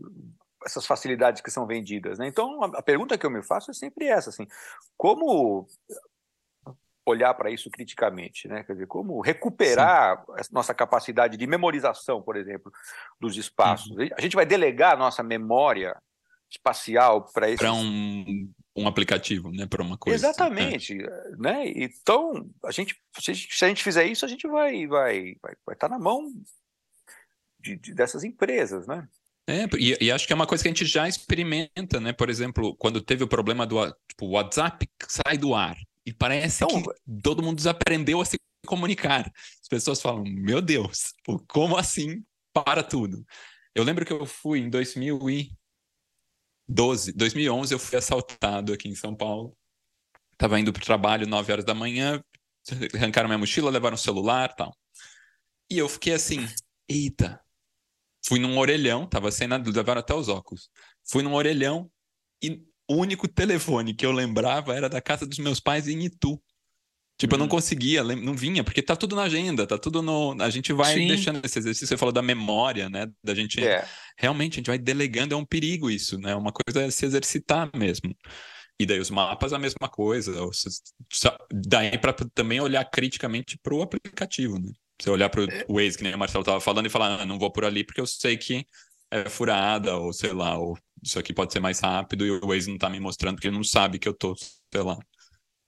[0.65, 2.27] essas facilidades que são vendidas, né?
[2.27, 4.47] Então a, pergunta que eu me faço é sempre essa, assim,
[4.97, 5.67] como
[7.05, 8.63] olhar para isso criticamente, né?
[8.63, 10.49] Quer dizer, como recuperar Sim.
[10.53, 12.73] nossa capacidade de memorização, por exemplo,
[13.21, 13.91] dos espaços.
[13.91, 14.09] Uhum.
[14.17, 15.97] A gente vai delegar a nossa memória
[16.49, 20.17] espacial para esse para um, um aplicativo, né, para uma coisa.
[20.17, 21.31] Exatamente, é.
[21.39, 21.65] né?
[21.75, 25.89] Então a gente se a gente fizer isso a gente vai vai vai, vai estar
[25.89, 26.31] tá na mão
[27.63, 29.09] de, de, dessas empresas, né?
[29.49, 32.13] É, e, e, acho que é uma coisa que a gente já experimenta, né?
[32.13, 33.77] Por exemplo, quando teve o problema do
[34.09, 36.91] tipo, WhatsApp sai do ar e parece então, que
[37.23, 39.31] todo mundo desaprendeu a se comunicar.
[39.61, 41.13] As pessoas falam: Meu Deus,
[41.49, 43.25] como assim para tudo?
[43.75, 49.57] Eu lembro que eu fui em 2012, 2011, eu fui assaltado aqui em São Paulo.
[50.37, 52.23] Tava indo para o trabalho 9 horas da manhã,
[52.95, 54.77] arrancaram minha mochila, levaram o celular tal.
[55.71, 56.47] E eu fiquei assim:
[56.89, 57.41] Eita,
[58.25, 60.69] Fui num orelhão, tava sem nada, levaram até os óculos.
[61.05, 61.91] Fui num orelhão
[62.43, 66.41] e o único telefone que eu lembrava era da casa dos meus pais em Itu.
[67.19, 67.51] Tipo, eu não uhum.
[67.51, 70.35] conseguia, não vinha, porque tá tudo na agenda, tá tudo no.
[70.43, 71.07] A gente vai Sim.
[71.07, 73.09] deixando esse exercício, você falou da memória, né?
[73.23, 73.63] Da gente.
[73.63, 73.87] É.
[74.19, 76.35] Realmente, a gente vai delegando, é um perigo isso, né?
[76.35, 78.13] Uma coisa é se exercitar mesmo.
[78.81, 80.33] E daí os mapas a mesma coisa.
[81.53, 84.73] Daí para também olhar criticamente para o aplicativo, né?
[85.03, 85.75] Você olhar para o.
[85.75, 88.01] Waze, que nem o Marcelo estava falando, e falar, ah, não vou por ali porque
[88.01, 88.65] eu sei que
[89.11, 92.69] é furada, ou sei lá, ou isso aqui pode ser mais rápido, e o Waze
[92.69, 94.97] não está me mostrando, porque ele não sabe que eu tô, sei lá,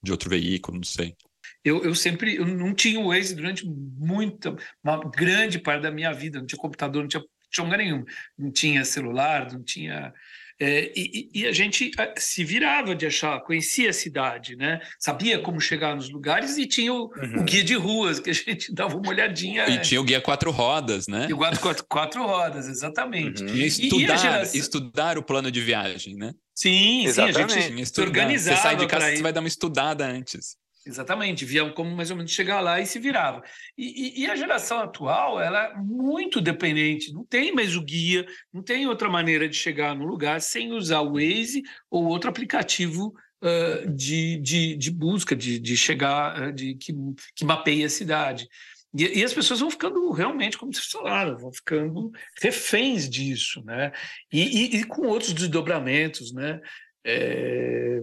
[0.01, 1.16] de outro veículo, não sei.
[1.64, 6.12] Eu, eu sempre eu não tinha o Waze durante muita, uma grande parte da minha
[6.12, 8.05] vida, não tinha computador, não tinha, tinha lugar nenhum,
[8.38, 10.14] não tinha celular, não tinha
[10.61, 14.81] é, e, e, a gente se virava de achar, conhecia a cidade, né?
[14.99, 17.40] sabia como chegar nos lugares e tinha o, uhum.
[17.40, 19.69] o guia de ruas, que a gente dava uma olhadinha.
[19.69, 21.27] E tinha o guia quatro rodas, né?
[21.29, 23.43] E o guia quatro, quatro rodas, exatamente.
[23.43, 23.55] Uhum.
[23.55, 24.61] E estudar, e geração...
[24.61, 26.33] estudar o plano de viagem, né?
[26.55, 27.53] Sim, Exatamente.
[27.53, 28.57] sim, a gente se organizava.
[28.57, 30.57] Você sai de casa, você vai dar uma estudada antes.
[30.87, 33.42] Exatamente, via como mais ou menos chegar lá e se virava.
[33.77, 38.27] E, e, e, a geração atual, ela é muito dependente, não tem mais o guia,
[38.53, 43.14] não tem outra maneira de chegar no lugar sem usar o Waze ou outro aplicativo
[43.42, 46.92] uh, de, de, de, busca, de, de chegar, de, que,
[47.35, 48.47] que mapeia a cidade.
[48.94, 53.90] E, e, as pessoas vão ficando realmente, como vocês falaram, vão ficando reféns disso, né?
[54.31, 56.61] E, e com outros desdobramentos, né?
[57.07, 58.01] É,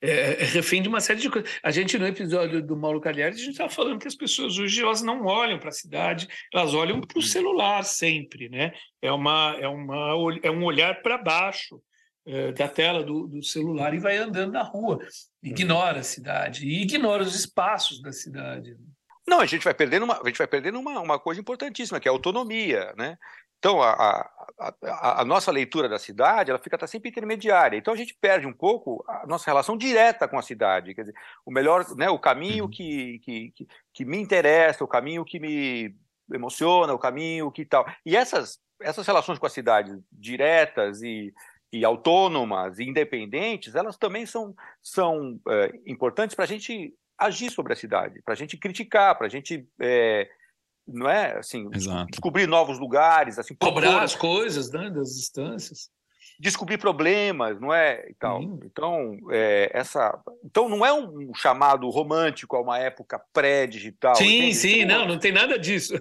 [0.00, 1.50] é, é, refém de uma série de coisas.
[1.62, 4.82] A gente, no episódio do Mauro Cagliari, a gente estava falando que as pessoas hoje
[4.82, 7.26] elas não olham para a cidade, elas olham para o uhum.
[7.26, 8.72] celular sempre, né?
[9.00, 11.80] É, uma, é, uma, é um olhar para baixo
[12.26, 14.98] é, da tela do, do, celular e vai andando na rua.
[15.42, 18.76] Ignora a cidade e ignora os espaços da cidade.
[19.26, 22.06] Não, a gente vai perdendo uma, a gente vai perdendo uma, uma coisa importantíssima, que
[22.06, 23.16] é a autonomia, né?
[23.58, 27.76] Então, a, a, a, nossa leitura da cidade ela fica tá sempre intermediária.
[27.76, 30.94] Então, a gente perde um pouco a nossa relação direta com a cidade.
[30.94, 31.14] Quer dizer,
[31.44, 32.70] o melhor, né, o caminho uhum.
[32.70, 35.94] que, que, que, que me interessa, o caminho que me
[36.32, 37.86] emociona, o caminho que tal.
[38.04, 41.32] E essas, essas relações com a cidade diretas e,
[41.72, 47.72] e autônomas e independentes, elas também são, são é, importantes para a gente agir sobre
[47.72, 50.28] a cidade, para a gente criticar, para a gente é,
[50.86, 51.38] não é?
[51.38, 52.10] Assim Exato.
[52.10, 55.90] descobrir novos lugares assim cobrar propor, as coisas né, das distâncias.
[56.38, 58.08] Descobrir problemas não é?
[58.10, 58.42] E tal.
[58.64, 64.54] Então é, essa então não é um chamado romântico a uma época pré-digital sim entende?
[64.54, 65.94] sim então, não não tem nada disso.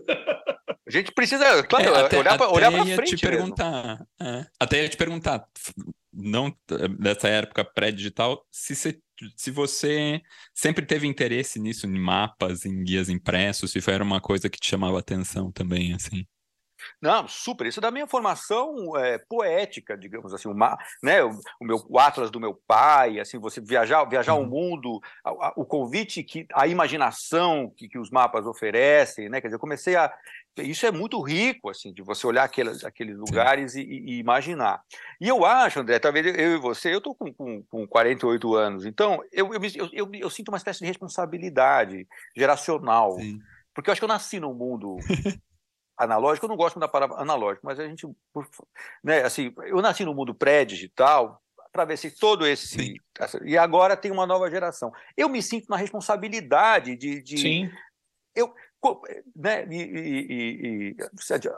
[0.87, 4.83] A gente precisa claro, é, até, olhar para olhar para frente te perguntar é, até
[4.83, 5.47] ia te perguntar
[6.13, 6.55] não
[6.99, 8.99] dessa época pré-digital se você
[9.35, 10.21] se você
[10.53, 14.59] sempre teve interesse nisso, em mapas, em guias impressos, se foi era uma coisa que
[14.59, 16.25] te chamava atenção também, assim.
[17.01, 17.67] Não, super.
[17.67, 21.99] Isso é da minha formação é, poética, digamos assim, uma, né, o, o, meu o
[21.99, 24.43] atlas do meu pai, assim, você viajar, viajar uhum.
[24.43, 29.41] o mundo, a, a, o convite que a imaginação que, que os mapas oferecem, né?
[29.41, 30.11] Quer dizer, eu comecei a
[30.57, 34.81] isso é muito rico, assim, de você olhar aqueles, aqueles lugares e, e, imaginar.
[35.19, 38.85] E eu acho, André, talvez eu e você, eu estou com, com, com 48 anos,
[38.85, 43.19] então eu, eu, eu, eu, eu sinto uma espécie de responsabilidade geracional.
[43.19, 43.39] Sim.
[43.73, 44.97] Porque eu acho que eu nasci num mundo
[45.97, 48.07] analógico, eu não gosto da palavra analógico, mas a gente,
[49.03, 52.95] né, assim, eu nasci no mundo pré-digital, atravessei todo esse,
[53.43, 54.93] e agora tem uma nova geração.
[55.17, 57.71] Eu me sinto na responsabilidade de, de Sim.
[58.33, 58.53] eu,
[59.35, 60.95] né, e, e, e,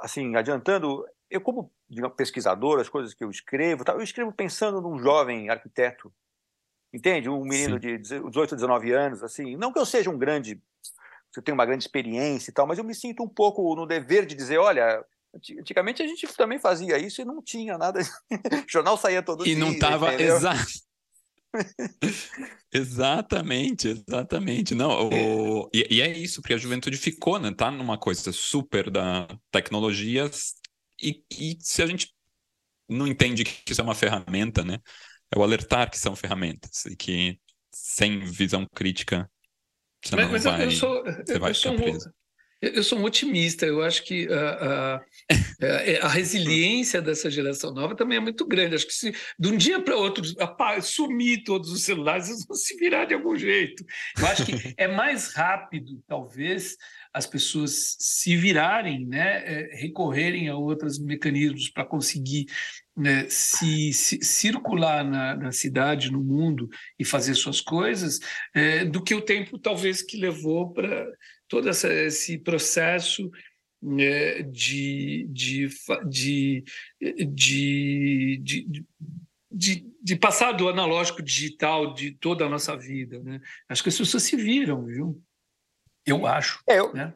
[0.02, 4.98] assim, adiantando, eu como digamos, pesquisador, as coisas que eu escrevo, eu escrevo pensando num
[5.00, 6.14] jovem arquiteto,
[6.94, 7.30] entende?
[7.30, 7.80] Um menino Sim.
[7.80, 10.62] de 18, 19 anos, assim, não que eu seja um grande
[11.38, 14.26] eu tenho uma grande experiência e tal, mas eu me sinto um pouco no dever
[14.26, 15.04] de dizer, olha,
[15.60, 18.04] antigamente a gente também fazia isso e não tinha nada, o
[18.68, 19.56] jornal saía todo e dia.
[19.56, 20.87] E não estava, exato.
[22.74, 24.76] Exatamente, exatamente.
[24.76, 25.70] Não, o...
[25.74, 27.54] e, e, é isso, porque a juventude ficou, né?
[27.54, 30.30] Tá numa coisa super da tecnologia
[31.02, 32.14] e, e se a gente
[32.90, 34.80] não entende que isso é uma ferramenta, né?
[35.32, 37.40] É o alertar que são ferramentas e que
[37.72, 39.30] sem visão crítica
[40.04, 42.14] você mas, não mas vai, eu sou, você vai eu ficar preso.
[42.60, 48.18] Eu sou um otimista, eu acho que a, a, a, resiliência dessa geração nova também
[48.18, 48.74] é muito grande.
[48.74, 50.24] Acho que se de um dia para outro
[50.82, 53.86] sumir todos os celulares, eles vão se virar de algum jeito.
[54.18, 56.76] Eu acho que é mais rápido, talvez,
[57.14, 62.48] as pessoas se virarem, né, é, recorrerem a outros mecanismos para conseguir
[62.96, 66.68] né, se, se, circular na, na, cidade, no mundo
[66.98, 68.20] e fazer suas coisas,
[68.56, 71.08] é, do que o tempo talvez que levou para
[71.48, 73.30] todo essa, esse processo
[73.82, 75.68] né, de, de,
[76.08, 76.64] de,
[77.10, 78.86] de, de,
[79.52, 83.20] de, de passar do analógico digital de toda a nossa vida.
[83.20, 83.40] Né?
[83.70, 85.22] Acho que as pessoas se viram, viu?
[86.06, 86.62] Eu acho.
[86.68, 87.14] É, eu, né?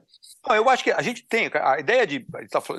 [0.49, 2.25] eu acho que a gente tem a ideia de,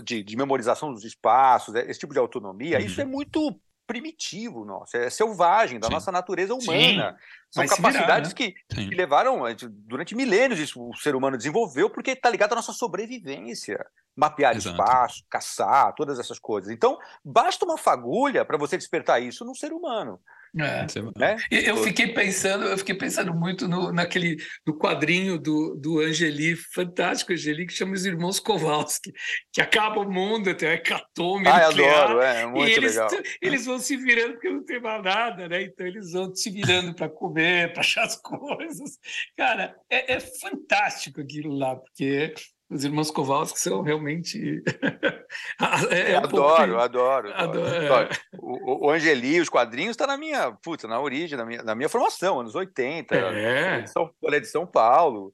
[0.04, 2.84] de, de memorização dos espaços, esse tipo de autonomia, uhum.
[2.84, 3.58] isso é muito
[3.92, 5.92] primitivo nosso, é selvagem, da Sim.
[5.92, 7.16] nossa natureza humana.
[7.50, 7.66] Sim.
[7.66, 8.55] São capacidades virar, né?
[8.74, 12.72] que, que, levaram, durante milênios, isso o ser humano desenvolveu, porque está ligado à nossa
[12.72, 13.85] sobrevivência.
[14.16, 14.74] Mapear Exato.
[14.74, 16.70] espaço, caçar, todas essas coisas.
[16.70, 20.18] Então, basta uma fagulha para você despertar isso no ser humano.
[20.58, 20.86] É.
[21.16, 21.36] Né?
[21.50, 24.36] Eu fiquei pensando, eu fiquei pensando muito no, naquele
[24.66, 29.12] no quadrinho do, do Angeli, fantástico Angeli, que chama os irmãos Kowalski,
[29.50, 33.08] que acaba o mundo, tem a hecatombe ah, adoro, é, muito e eles, legal.
[33.40, 35.62] eles vão se virando porque não tem mais nada, né?
[35.62, 38.98] Então eles vão se virando para comer, para achar as coisas.
[39.36, 42.34] Cara, é, é fantástico aquilo lá, porque
[42.72, 44.62] os irmãos Kowalski são realmente.
[45.90, 48.08] é, é um adoro, adoro, adoro, adoro.
[48.12, 48.18] É.
[48.38, 51.88] O, o Angeli, os quadrinhos, está na minha, puta, na origem, na minha, na minha
[51.88, 53.14] formação, anos 80.
[53.14, 53.87] É.
[53.87, 55.32] São, é de São Paulo.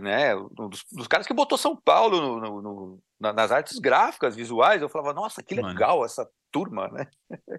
[0.00, 4.36] Né, um dos, dos, caras que botou São Paulo no, no, no, nas artes gráficas,
[4.36, 6.04] visuais, eu falava, nossa, que legal Mano.
[6.04, 7.08] essa turma, né?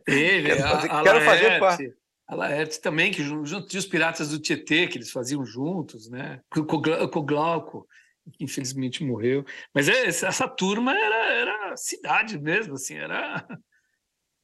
[0.08, 1.94] Ele, quero fazer, a, a quero fazer parte.
[2.30, 6.42] A Laerte também, que junto tinha os Piratas do Tietê, que eles faziam juntos, né?
[6.50, 7.86] Com, com o Glauco
[8.32, 9.46] que infelizmente morreu.
[9.74, 13.46] Mas é, essa turma era, era cidade mesmo, assim, era.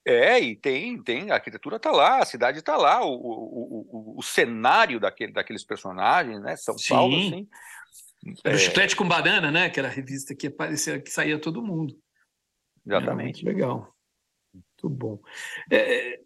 [0.05, 4.19] É, e tem, tem, a arquitetura está lá, a cidade está lá, o, o, o,
[4.19, 6.57] o, cenário daquele, daqueles personagens, né?
[6.57, 6.89] São Sim.
[6.89, 7.47] Paulo, assim.
[8.43, 8.57] Era é...
[8.57, 9.69] o Chiclete com Banana, né?
[9.69, 11.97] Que era a revista que aparecia, que saía todo mundo.
[12.85, 13.45] Exatamente.
[13.45, 13.95] legal.
[14.53, 15.19] Muito bom.
[15.71, 16.19] É,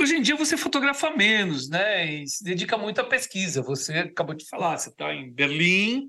[0.00, 2.22] Hoje em dia você fotografa menos, né?
[2.22, 3.62] E se dedica muito à pesquisa.
[3.62, 6.08] Você acabou de falar, você está em Berlim,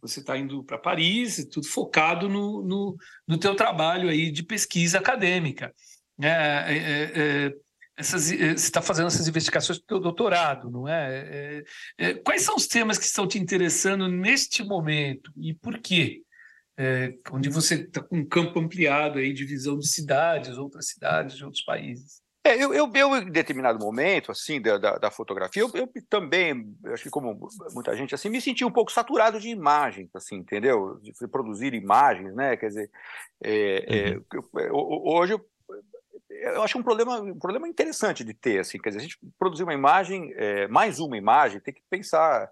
[0.00, 4.98] você está indo para Paris, tudo focado no, no, no teu trabalho aí de pesquisa
[4.98, 5.72] acadêmica.
[6.20, 7.52] É, é, é, é
[7.96, 11.62] essas, é, você está fazendo essas investigações do teu doutorado, não é?
[11.98, 12.14] é?
[12.14, 16.22] Quais são os temas que estão te interessando neste momento e por quê?
[17.30, 21.44] onde você está com um campo ampliado aí de visão de cidades, outras cidades de
[21.44, 22.21] outros países.
[22.44, 26.76] É, eu, eu, eu, em determinado momento, assim, da, da, da fotografia, eu, eu, também,
[26.86, 30.98] acho que como muita gente, assim, me senti um pouco saturado de imagens, assim, entendeu?
[31.00, 32.56] De produzir imagens, né?
[32.56, 32.90] Quer dizer,
[33.44, 34.60] é, uhum.
[34.60, 35.46] é, hoje eu,
[36.28, 39.62] eu acho um problema, um problema interessante de ter, assim, quer dizer, a gente produzir
[39.62, 42.50] uma imagem, é, mais uma imagem, tem que pensar,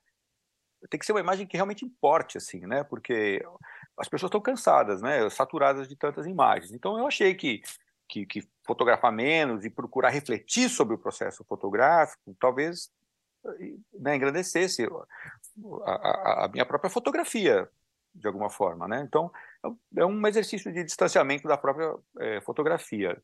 [0.89, 2.85] tem que ser uma imagem que realmente importe, assim, né?
[2.85, 3.45] Porque
[3.99, 5.29] as pessoas estão cansadas, né?
[5.31, 6.71] Saturadas de tantas imagens.
[6.73, 7.61] Então eu achei que
[8.11, 12.91] que, que fotografar menos e procurar refletir sobre o processo fotográfico, talvez
[13.99, 14.87] né, engrandecesse
[15.85, 17.69] a, a, a, minha própria fotografia,
[18.13, 18.89] de alguma forma.
[18.89, 19.03] Né?
[19.07, 19.33] Então,
[19.97, 23.17] é um exercício de distanciamento da própria é, fotografia.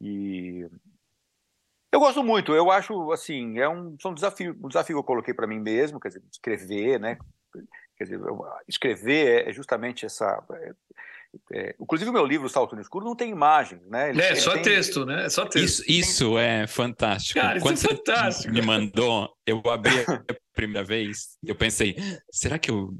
[0.00, 0.66] E
[1.92, 5.34] eu gosto muito, eu acho assim, é um, um desafio, um desafio que eu coloquei
[5.34, 7.18] para mim mesmo, quer dizer, escrever, né?
[7.96, 8.20] Quer dizer,
[8.66, 10.42] escrever é justamente essa
[11.52, 14.10] é, inclusive o meu livro Salto no Escuro não tem imagens, né?
[14.10, 14.62] Ele, é, só tem...
[14.62, 15.26] texto, né?
[15.26, 15.64] É só texto.
[15.64, 17.40] Isso, isso é fantástico.
[17.40, 18.52] Cara, Quando isso é fantástico.
[18.52, 19.90] me mandou, eu abri
[20.28, 21.96] a primeira vez, eu pensei,
[22.30, 22.90] será que eu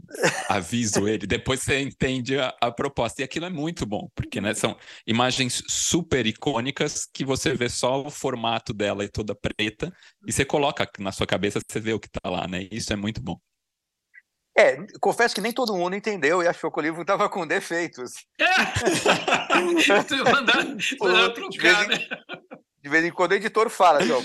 [0.49, 1.27] aviso ele?
[1.27, 3.21] Depois você entende a, a, proposta.
[3.21, 4.77] E aquilo é muito bom, porque né, são
[5.07, 9.93] imagens super icônicas que você vê só o formato dela e toda preta,
[10.27, 12.69] e você coloca na sua cabeça, você vê o que está lá, né?
[12.71, 13.39] Isso é muito bom.
[14.57, 18.27] É, confesso que nem todo mundo entendeu e achou que o livro estava com defeitos.
[19.51, 20.23] É.
[20.25, 20.65] mandar,
[21.01, 21.99] mandar trocar, né?
[22.83, 24.25] De vez em quando o editor fala assim, ó, o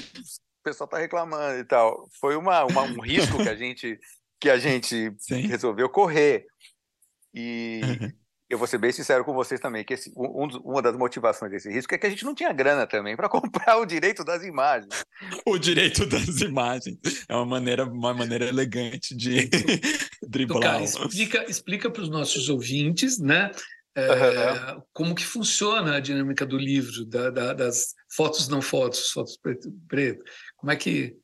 [0.63, 2.07] pessoal está reclamando e tal.
[2.19, 3.99] Foi uma, uma, um risco que a gente,
[4.39, 5.13] que a gente
[5.47, 6.45] resolveu correr.
[7.33, 7.81] E,
[8.49, 11.69] eu vou ser bem sincero com vocês também, que esse, um, uma das motivações desse
[11.69, 15.03] risco é que a gente não tinha grana também para comprar o direito das imagens.
[15.45, 19.49] O direito das imagens é uma maneira, uma maneira elegante de
[20.27, 20.83] driblar.
[20.83, 23.51] explica explica para os nossos ouvintes, né?
[23.97, 29.37] É, como que funciona a dinâmica do livro, da, da, das fotos não fotos, fotos
[29.37, 30.21] preto, preto.
[30.57, 31.15] Como é que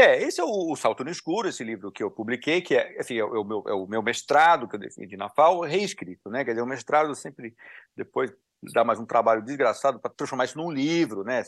[0.00, 2.98] é, esse é o, o, Salto no Escuro, esse livro que eu publiquei, que é,
[2.98, 6.44] assim, é, o, meu, é o meu mestrado que eu defendi na FAO, reescrito, né?
[6.44, 7.54] Quer dizer, o mestrado sempre
[7.96, 8.32] depois
[8.72, 11.42] dá mais um trabalho desgraçado para transformar isso num livro, né?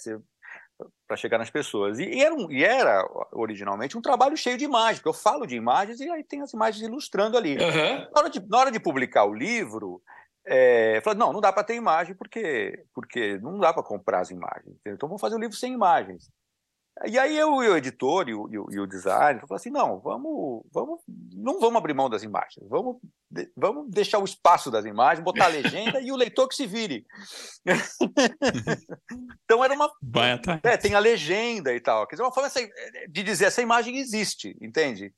[1.07, 1.99] Para chegar nas pessoas.
[1.99, 5.47] E, e, era um, e, era originalmente um trabalho cheio de imagens, porque eu falo
[5.47, 7.57] de imagens e aí tem as imagens ilustrando ali.
[7.57, 8.09] Uhum.
[8.13, 10.03] Na, hora de, na hora de publicar o livro,
[10.45, 14.31] é, falei, não, não dá para ter imagem porque, porque não dá para comprar as
[14.31, 14.77] imagens.
[14.85, 16.29] Então vamos fazer o um livro sem imagens.
[17.07, 19.71] E aí eu e o editor e o, e o, e o designer falaram assim,
[19.71, 21.01] não, vamos, vamos,
[21.35, 22.99] não vamos abrir mão das imagens, vamos,
[23.57, 27.07] vamos deixar o espaço das imagens, botar a legenda e o leitor que se vire.
[29.45, 29.91] então era uma...
[30.63, 32.51] É, tem a legenda e tal, quer dizer, uma forma
[33.09, 35.15] de dizer essa imagem existe, entende?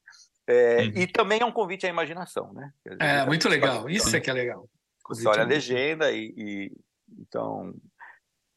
[0.46, 0.92] É, uhum.
[0.94, 2.72] E também é um convite à imaginação, né?
[2.86, 4.68] Dizer, é, muito legal, isso é que é legal.
[5.08, 6.72] Você olha a legenda e, e
[7.18, 7.74] então...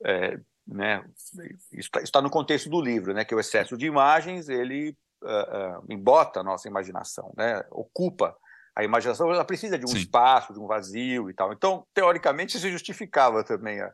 [0.05, 1.03] É, né?
[1.71, 3.23] Está, está no contexto do livro, né?
[3.23, 7.63] Que o excesso de imagens ele uh, uh, embota a nossa imaginação, né?
[7.71, 8.35] Ocupa
[8.75, 9.97] a imaginação, ela precisa de um Sim.
[9.97, 11.51] espaço, de um vazio e tal.
[11.51, 13.91] Então, teoricamente, isso justificava também a,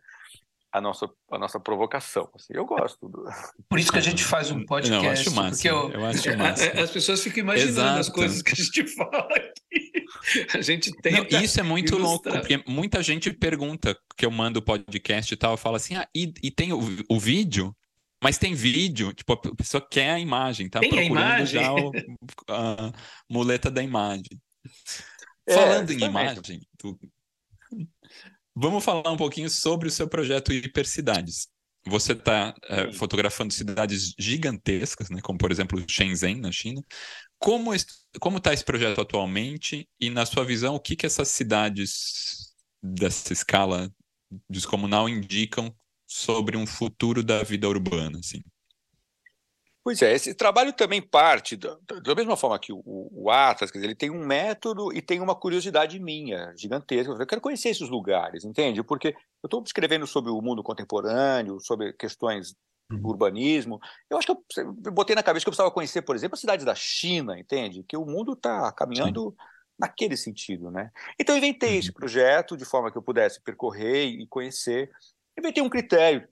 [0.74, 2.30] a nossa, a nossa provocação.
[2.36, 3.08] Assim, eu gosto.
[3.08, 3.24] Do...
[3.70, 4.98] Por isso que a gente faz um podcast.
[4.98, 5.50] Não, eu acho massa.
[5.52, 6.72] Porque eu, eu acho massa.
[6.82, 8.00] As pessoas ficam imaginando Exato.
[8.00, 9.53] as coisas que a gente fala aqui.
[10.54, 11.26] A gente tem.
[11.44, 12.10] Isso é muito ilustrar.
[12.10, 16.34] louco, porque muita gente pergunta que eu mando podcast e tal, fala assim: ah, e,
[16.42, 16.80] e tem o,
[17.10, 17.76] o vídeo?
[18.24, 21.92] Mas tem vídeo, tipo, a pessoa quer a imagem, tá tem procurando já o,
[22.48, 22.94] a
[23.30, 24.40] muleta da imagem.
[25.46, 26.98] É, Falando em imagem, tu...
[28.56, 31.50] vamos falar um pouquinho sobre o seu projeto Hipercidades.
[31.86, 36.82] Você está é, fotografando cidades gigantescas, né, como por exemplo Shenzhen, na China,
[37.44, 43.34] como está esse projeto atualmente e, na sua visão, o que, que essas cidades dessa
[43.34, 43.92] escala
[44.50, 45.76] descomunal indicam
[46.08, 48.20] sobre um futuro da vida urbana?
[48.20, 48.42] Assim?
[49.84, 53.80] Pois é, esse trabalho também parte, da, da mesma forma que o, o, Atlas, quer
[53.80, 57.12] dizer, ele tem um método e tem uma curiosidade minha, gigantesca.
[57.12, 58.82] Eu quero conhecer esses lugares, entende?
[58.82, 62.56] Porque eu estou escrevendo sobre o mundo contemporâneo, sobre questões.
[63.04, 63.80] Urbanismo.
[64.10, 66.42] Eu acho que eu, eu, botei na cabeça que eu precisava conhecer, por exemplo, as
[66.42, 67.84] cidades da China, entende?
[67.84, 69.46] Que o mundo está caminhando Sim.
[69.80, 70.92] naquele sentido, né?
[71.20, 71.80] Então eu inventei uhum.
[71.80, 74.92] esse projeto de forma que eu pudesse percorrer e conhecer.
[75.38, 76.28] Inventei um critério,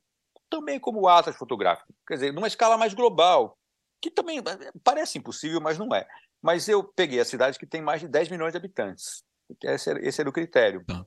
[0.49, 3.57] também como o Atlas fotográfico, quer dizer, numa escala mais global,
[4.01, 6.05] que também eh, parece impossível, mas não é.
[6.41, 9.24] Mas eu peguei as cidades que têm mais de 10 milhões de habitantes.
[9.64, 10.84] Esse era, esse era o critério.
[10.86, 11.05] Tá.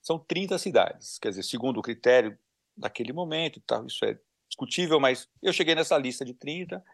[0.00, 2.38] São 30 cidades, quer dizer, segundo o critério
[2.76, 4.18] daquele momento, tá, isso é
[4.50, 6.84] discutível, mas eu cheguei nessa lista de 30,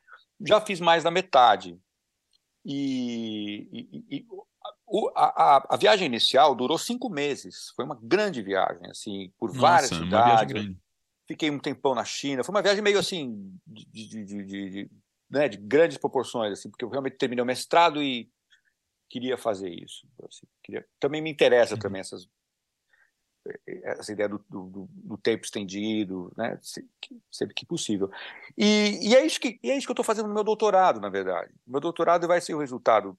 [0.46, 1.78] já fiz mais da metade.
[2.64, 4.26] E, e, e
[5.14, 7.72] a, a, a, viagem inicial durou cinco meses.
[7.74, 10.76] Foi uma grande viagem, assim, por Nossa, várias cidades.
[11.26, 12.44] Fiquei um tempão na China.
[12.44, 14.90] Foi uma viagem meio assim, de, de, de, de,
[15.28, 18.30] né, de grandes proporções, assim, porque eu realmente terminei o mestrado e
[19.08, 20.06] queria fazer isso.
[20.28, 20.86] Assim, queria...
[21.00, 21.80] Também me interessa uhum.
[21.80, 22.28] também essas
[23.84, 26.58] essa ideia do, do, do, tempo estendido, né?
[27.30, 28.10] sempre que possível.
[28.56, 31.08] E, e, é isso que, é isso que eu estou fazendo no meu doutorado, na
[31.08, 31.52] verdade.
[31.66, 33.18] O meu doutorado vai ser o resultado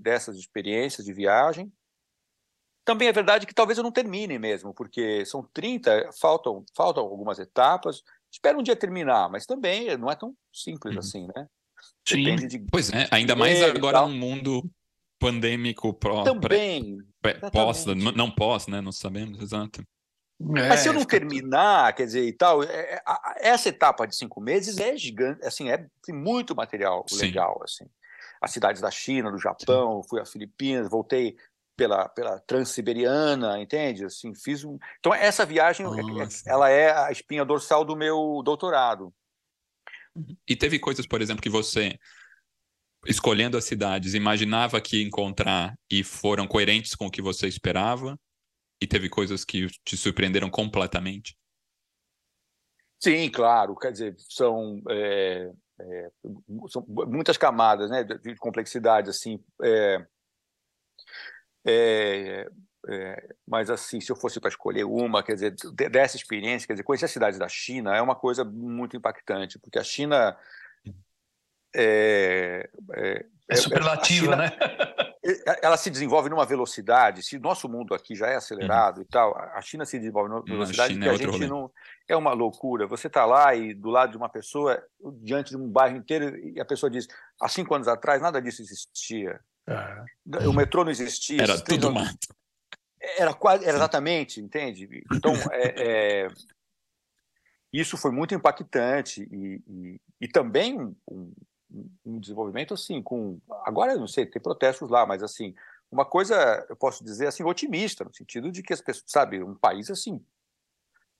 [0.00, 1.72] dessas experiências de viagem.
[2.84, 7.38] Também é verdade que talvez eu não termine mesmo, porque são 30, faltam, faltam algumas
[7.38, 8.02] etapas.
[8.32, 11.00] Espero um dia terminar, mas também não é tão simples uhum.
[11.00, 11.48] assim, né?
[12.06, 12.36] Sim.
[12.36, 12.58] De...
[12.70, 14.70] Pois é, ainda mais agora num mundo
[15.18, 18.80] pandêmico pró, também pré, pós, não pós, né?
[18.80, 19.82] Não sabemos, exato.
[20.40, 24.14] É, Mas se eu não terminar, quer dizer, e tal, é, é essa etapa de
[24.14, 27.22] cinco meses é gigante, assim, é tem muito material Sim.
[27.22, 27.84] legal, assim.
[28.40, 30.08] As cidades da China, do Japão, Sim.
[30.08, 31.36] fui às Filipinas, voltei
[31.76, 34.04] pela, pela Transiberiana, entende?
[34.04, 34.78] Assim, fiz um...
[35.00, 36.48] Então essa viagem, é, Nossa.
[36.48, 39.12] ela é a espinha dorsal do meu doutorado.
[40.46, 41.98] E teve coisas, por exemplo, que você
[43.06, 48.18] escolhendo as cidades, imaginava que ia encontrar e foram coerentes com o que você esperava?
[48.80, 51.36] E teve coisas que te surpreenderam completamente?
[53.00, 53.76] Sim, claro.
[53.76, 56.10] Quer dizer, são, é, é,
[56.68, 59.10] são muitas camadas né, de complexidade.
[59.10, 60.06] Assim, é,
[61.66, 62.50] é,
[62.88, 65.54] é mas assim, se eu fosse para escolher uma, quer dizer,
[65.90, 69.78] dessa experiência, quer dizer, conhecer as cidades da China é uma coisa muito impactante, porque
[69.78, 70.36] a China
[71.74, 74.52] é, é, é superlativa, China, né?
[75.62, 79.02] ela se desenvolve numa velocidade, se nosso mundo aqui já é acelerado uhum.
[79.02, 81.46] e tal, a China se desenvolve numa velocidade que a, é a gente rolê.
[81.46, 81.70] não.
[82.08, 82.86] É uma loucura.
[82.86, 84.82] Você está lá e do lado de uma pessoa,
[85.20, 87.06] diante de um bairro inteiro, e a pessoa diz:
[87.40, 89.40] há cinco anos atrás nada disso existia.
[89.68, 90.50] Uhum.
[90.50, 91.42] O metrô não existia.
[91.42, 92.28] Era tudo mato.
[93.18, 95.04] Era quase, era exatamente, entende?
[95.14, 96.28] Então, é, é,
[97.72, 101.32] isso foi muito impactante e, e, e também um, um
[102.18, 103.40] desenvolvimento assim, com.
[103.64, 105.54] Agora, eu não sei, tem protestos lá, mas assim,
[105.90, 109.54] uma coisa, eu posso dizer assim, otimista, no sentido de que as pessoas, sabe, um
[109.54, 110.24] país assim,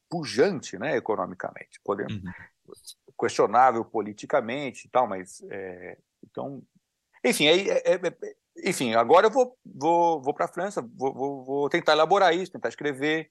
[0.09, 2.33] pujante, né, economicamente, podemos, uhum.
[3.19, 5.43] questionável politicamente e tal, mas.
[5.51, 6.63] É, então.
[7.25, 11.45] Enfim, é, é, é, enfim, agora eu vou, vou, vou para a França, vou, vou,
[11.45, 13.31] vou, tentar elaborar isso, tentar escrever,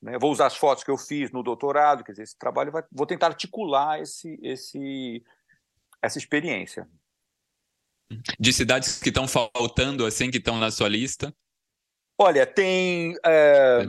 [0.00, 2.84] né, vou usar as fotos que eu fiz no doutorado, quer dizer, esse trabalho vai,
[2.92, 5.24] vou tentar articular esse, esse,
[6.04, 6.88] essa experiência.
[8.38, 11.34] De cidades que estão faltando, assim, que estão na sua lista?
[12.18, 13.16] Olha, tem.
[13.24, 13.80] É...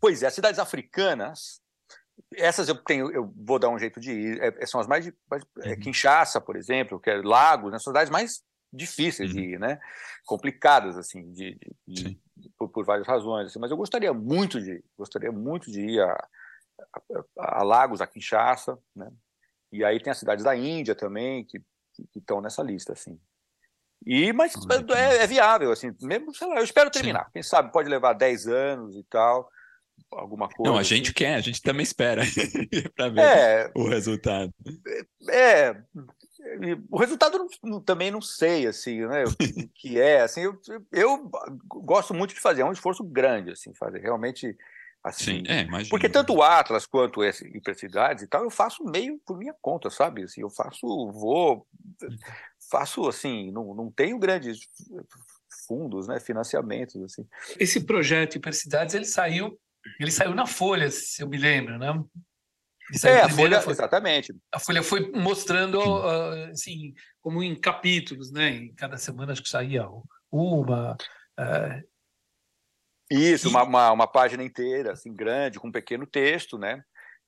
[0.00, 1.60] Pois é, cidades africanas.
[2.36, 4.42] Essas eu tenho, eu vou dar um jeito de ir.
[4.42, 5.80] É, são as mais, mais é, uhum.
[5.80, 8.42] Kinshasa, por exemplo, que é Lagos, né, são cidades mais
[8.72, 9.36] difíceis uhum.
[9.36, 9.80] de ir, né?
[10.26, 13.46] Complicadas assim, de, de, de por, por, várias razões.
[13.46, 13.58] Assim.
[13.58, 16.28] Mas eu gostaria muito de, gostaria muito de ir a,
[17.38, 19.10] a, a Lagos, a Kinshasa, né?
[19.74, 21.60] E aí tem as cidades da Índia também, que
[22.14, 23.18] estão nessa lista, assim.
[24.06, 24.54] E, mas
[24.94, 27.24] é, é, viável, assim, mesmo, sei lá, eu espero terminar.
[27.24, 27.30] Sim.
[27.32, 29.48] Quem sabe pode levar 10 anos e tal,
[30.12, 30.70] alguma coisa.
[30.70, 31.14] Não, a gente assim.
[31.14, 32.22] quer, a gente também espera
[32.94, 34.54] para ver é, o resultado.
[35.28, 35.84] É, é
[36.90, 40.60] o resultado não, também não sei, assim, né, o que é, assim, eu,
[40.92, 41.30] eu
[41.66, 44.54] gosto muito de fazer, é um esforço grande, assim, fazer, realmente
[45.04, 45.90] Assim, Sim, é, imagina.
[45.90, 49.90] Porque tanto o Atlas quanto esse Hipercidades e tal, eu faço meio por minha conta,
[49.90, 50.22] sabe?
[50.22, 51.66] Assim, eu faço, vou,
[52.70, 54.60] faço assim, não, não tenho grandes
[55.68, 57.28] fundos, né, financiamentos, assim.
[57.60, 59.60] Esse projeto Hipercidades, ele saiu,
[60.00, 62.02] ele saiu na Folha, se eu me lembro, né?
[63.04, 64.34] É, a Folha, foi, exatamente.
[64.52, 68.50] A Folha foi mostrando, uh, assim, como em capítulos, né?
[68.50, 69.86] Em cada semana acho que saía
[70.30, 70.96] uma,
[73.10, 76.82] isso, uma, uma, uma, página inteira, assim, grande, com um pequeno texto, né?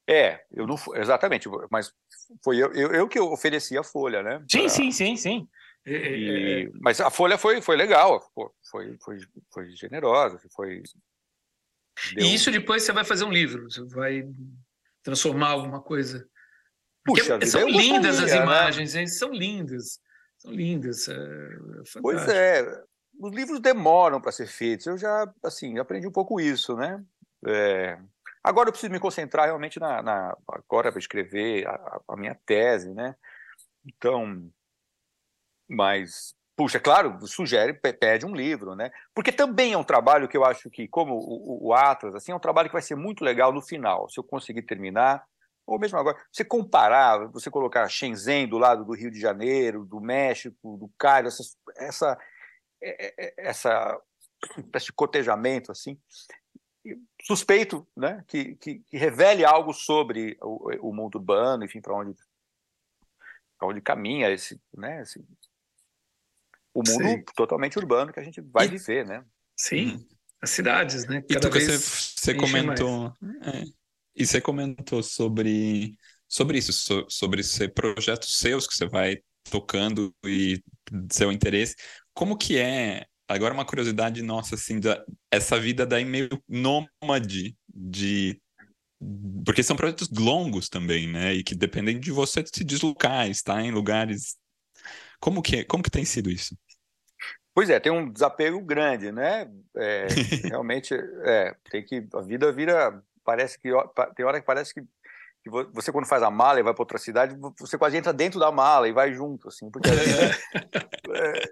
[0.09, 1.93] É, eu não exatamente, mas
[2.45, 4.45] foi eu, eu, eu que ofereci a folha, né?
[4.49, 4.69] Sim, pra...
[4.69, 5.49] sim, sim, sim.
[5.85, 8.21] É, é, e, é, mas a folha foi, foi legal,
[8.71, 9.21] foi, foi,
[9.53, 10.83] foi generosa, foi.
[12.15, 12.27] Deu...
[12.27, 14.25] E isso depois você vai fazer um livro, você vai
[15.03, 16.29] transformar alguma coisa.
[17.05, 18.43] Porque Puxa, são lindas as né?
[18.43, 19.07] imagens, né?
[19.07, 20.01] são lindas,
[20.39, 21.09] são lindas.
[21.09, 21.15] É
[22.01, 22.65] pois é,
[23.19, 24.87] os livros demoram para ser feitos.
[24.87, 27.03] Eu já, assim, aprendi um pouco isso, né?
[27.47, 27.99] É...
[28.43, 32.95] Agora eu preciso me concentrar realmente na, na agora para escrever a, a, minha tese,
[32.95, 33.17] né?
[33.85, 34.49] Então,
[35.69, 38.91] mas puxa, claro, sugere, pede um livro, né?
[39.15, 42.35] Porque também é um trabalho que eu acho que, como o, o, Atlas, assim, é
[42.35, 45.25] um trabalho que vai ser muito legal no final, se eu conseguir terminar,
[45.67, 50.01] ou mesmo agora, você comparar, você colocar Shenzhen do lado do Rio de Janeiro, do
[50.01, 51.43] México, do Cairo, essa,
[51.77, 52.19] essa é, é, é,
[53.39, 54.01] essa
[54.75, 55.99] esse cotejamento assim
[57.23, 62.15] suspeito né que, que, que, revele algo sobre o, o mundo urbano enfim para onde
[63.59, 65.19] para onde caminha esse né esse,
[66.73, 67.25] o mundo sim.
[67.35, 69.25] totalmente urbano que a gente vai e, viver né?
[69.57, 70.07] Sim
[70.41, 71.79] as cidades né Cada e tu, vez você,
[72.21, 73.13] você comentou
[73.43, 73.65] é,
[74.15, 75.97] e você comentou sobre
[76.29, 79.17] sobre isso so, sobre esse projetos seus que você vai
[79.51, 80.63] tocando e
[81.11, 81.75] seu interesse
[82.17, 88.41] como que é, agora uma curiosidade nossa, assim, da, essa vida daí meio nômade de
[89.45, 91.35] porque são projetos longos também, né?
[91.35, 94.39] E que dependem de você se deslocar, estar em lugares.
[95.21, 96.57] Como que, como que tem sido isso?
[97.55, 99.47] Pois é, tem um desapego grande, né?
[99.77, 100.07] É,
[100.49, 100.95] realmente,
[101.25, 103.69] é, tem que a vida vira, parece que
[104.17, 104.83] tem hora que parece que
[105.47, 108.41] que você quando faz a mala e vai para outra cidade, você quase entra dentro
[108.41, 109.89] da mala e vai junto, assim, porque
[111.15, 111.43] é,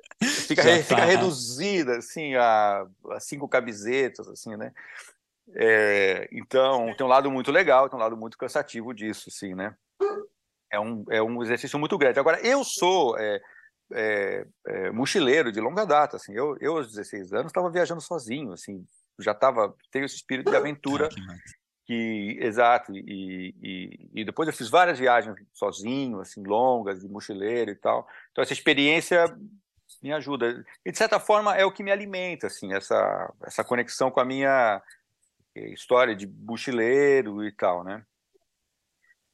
[0.46, 1.04] fica, fica tá.
[1.04, 4.72] reduzida, assim, a, a, cinco camisetas, assim, né?
[5.54, 9.74] É, então, tem um lado muito legal, tem um lado muito cansativo disso, assim, né?
[10.70, 12.18] É um, é um exercício muito grande.
[12.18, 13.40] Agora, eu sou é,
[13.92, 18.52] é, é mochileiro de longa data, assim, eu, eu aos 16 anos estava viajando sozinho,
[18.52, 18.86] assim,
[19.20, 21.08] já estava, tenho esse espírito de aventura
[21.86, 27.70] que exato e, e, e, depois eu fiz várias viagens sozinho assim longas de mochileiro
[27.70, 29.26] e tal então essa experiência
[30.04, 34.10] me ajuda e de certa forma é o que me alimenta assim essa essa conexão
[34.10, 34.82] com a minha
[35.56, 38.04] eh, história de mochileiro e tal né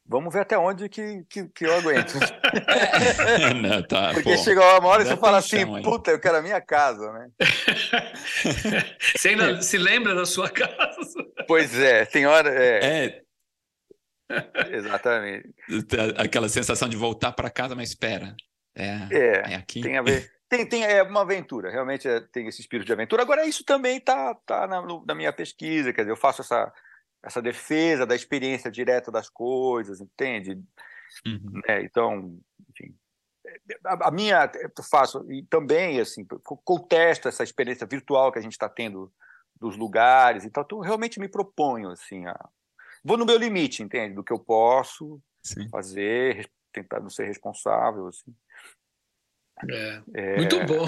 [0.07, 2.15] vamos ver até onde que, que, que eu aguento.
[3.63, 6.43] Não, tá, Porque pô, chega uma hora e você fala assim, puta, eu quero a
[6.43, 7.29] minha casa, né?
[9.17, 11.01] Você ainda se lembra da sua casa?
[11.47, 12.51] Pois é, tem hora.
[12.51, 13.23] É,
[14.29, 15.49] É, exatamente.
[15.89, 18.35] tá- aquela sensação de voltar para casa, mas espera.
[18.75, 19.81] É, É, é aqui.
[19.81, 20.29] tem a ver.
[20.51, 23.23] Tem, tem é uma aventura, realmente é- tem esse espírito de aventura.
[23.23, 26.73] Agora, isso também está tá na, no- na minha pesquisa, quer dizer, eu faço essa,
[27.23, 30.61] essa defesa da experiência direta das coisas, entende?
[31.25, 31.61] Uhum.
[31.69, 31.83] né?
[31.85, 32.37] Então,
[32.69, 32.93] enfim,
[33.85, 38.43] a, a minha eu faço e também assim co- contesto essa experiência virtual que a
[38.43, 39.13] gente está tendo
[39.61, 40.45] dos lugares.
[40.45, 42.49] Então, eu realmente me proponho assim, a,
[43.05, 45.69] vou no meu limite, entende, do que eu posso Sim.
[45.69, 48.35] fazer, tentar não ser responsável, assim.
[49.69, 50.87] É, É, muito bom.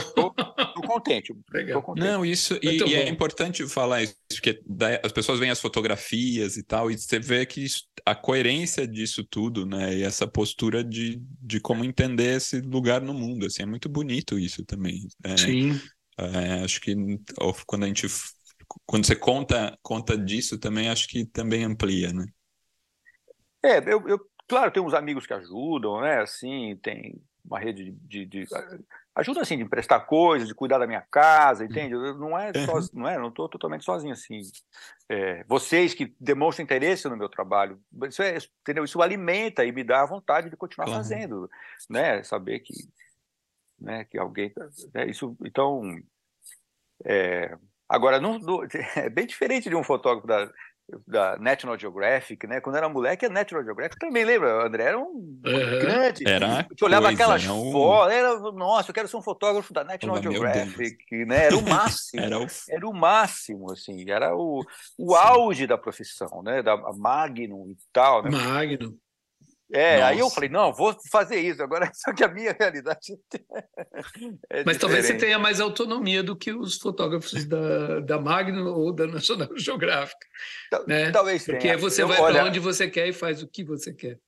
[0.75, 1.81] Tô contente, Legal.
[1.81, 2.19] tô contente.
[2.19, 4.63] Não, isso, e, e é importante falar isso, porque
[5.05, 9.23] as pessoas veem as fotografias e tal, e você vê que isso- a coerência disso
[9.25, 13.67] tudo, né, e essa postura de, de como entender esse lugar no mundo, assim, é
[13.67, 15.07] muito bonito isso também.
[15.25, 15.91] É, Sim.
[16.19, 16.95] é, acho que
[17.67, 18.07] quando a gente,
[18.87, 22.27] quando você conta, conta disso também, acho que também amplia, né?
[23.65, 26.21] É, eu, eu- claro, tem uns amigos que ajudam, né?
[26.21, 28.55] Assim, tem uma rede de, de- de-
[29.15, 31.95] ajuda assim de emprestar coisas, de cuidar da minha casa, entende?
[31.95, 32.65] Eu- Não é Uhum.
[32.83, 34.43] só, não é, não estou totalmente sozinho assim.
[35.09, 38.85] É, vocês que demonstram interesse no meu trabalho, isso é, entendeu?
[38.85, 41.03] Isso alimenta e me dá a vontade de continuar Claro.
[41.03, 41.51] fazendo,
[41.91, 42.23] né?
[42.23, 42.73] Saber que,
[43.79, 44.05] né?
[44.05, 45.07] Que alguém, tá- né?
[45.07, 45.83] Isso, então,
[47.05, 47.57] é,
[47.89, 48.61] agora não, não-
[49.07, 50.51] é bem diferente de um fotógrafo da
[51.07, 52.61] da National Geographic, né?
[52.61, 55.79] Quando era moleque, a National Geographic também lembra, André era um Uhum.
[55.81, 56.29] grande.
[56.29, 57.47] Era gente olhava coisa, aquelas?
[57.47, 61.47] Um- fotos, era, nossa, eu quero ser um fotógrafo da National meu Geographic, né?
[61.47, 62.23] Era o máximo.
[62.23, 62.47] Era o...
[62.69, 64.65] Era o máximo, assim, era o,
[64.99, 66.63] o auge da profissão, né?
[66.63, 68.31] Da Magnum e tal, né?
[68.31, 68.97] Magno.
[69.75, 70.35] É, aí eu Nossa.
[70.35, 71.63] falei, não, vou fazer isso.
[71.63, 73.19] Agora, só que a minha realidade
[74.51, 75.21] é Mas talvez você diferente.
[75.21, 80.19] tenha mais autonomia do que os fotógrafos da, da Magno ou da National Geographic.
[80.71, 81.11] Tal- né?
[81.11, 81.79] Talvez Porque tenha.
[81.79, 84.19] você Eu- vai para onde você quer e faz o que você quer.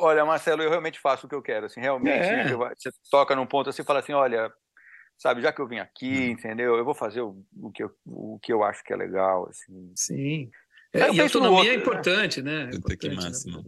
[0.00, 2.52] Olha, Marcelo, eu realmente faço o que eu quero, assim, realmente, É.
[2.52, 4.52] eu- você toca num ponto assim e fala assim, olha,
[5.16, 6.30] sabe, já que eu vim aqui, Hum.
[6.30, 9.48] entendeu, eu vou fazer o, o, que, eu, o que eu acho que é legal,
[9.48, 9.92] assim.
[9.94, 10.50] Sim.
[10.92, 11.74] É, e autonomia é outro, né?
[11.76, 12.62] importante, né?
[12.64, 13.62] É Puta, que importante, massa, né?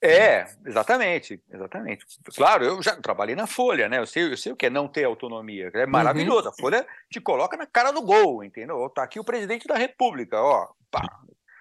[0.00, 2.04] É, exatamente, exatamente.
[2.36, 4.86] Claro, eu já trabalhei na Folha, né, eu sei, eu sei o que é não
[4.86, 9.18] ter autonomia, é maravilhoso, a Folha te coloca na cara do gol, entendeu, tá aqui
[9.18, 11.02] o presidente da república, ó, pá.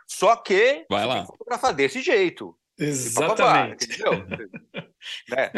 [0.08, 1.26] Só que Vai lá.
[1.26, 2.56] fotografar desse jeito.
[2.80, 2.86] e
[3.16, 3.86] papapá, Exatamente.
[3.86, 4.14] entendeu?
[5.30, 5.52] Né?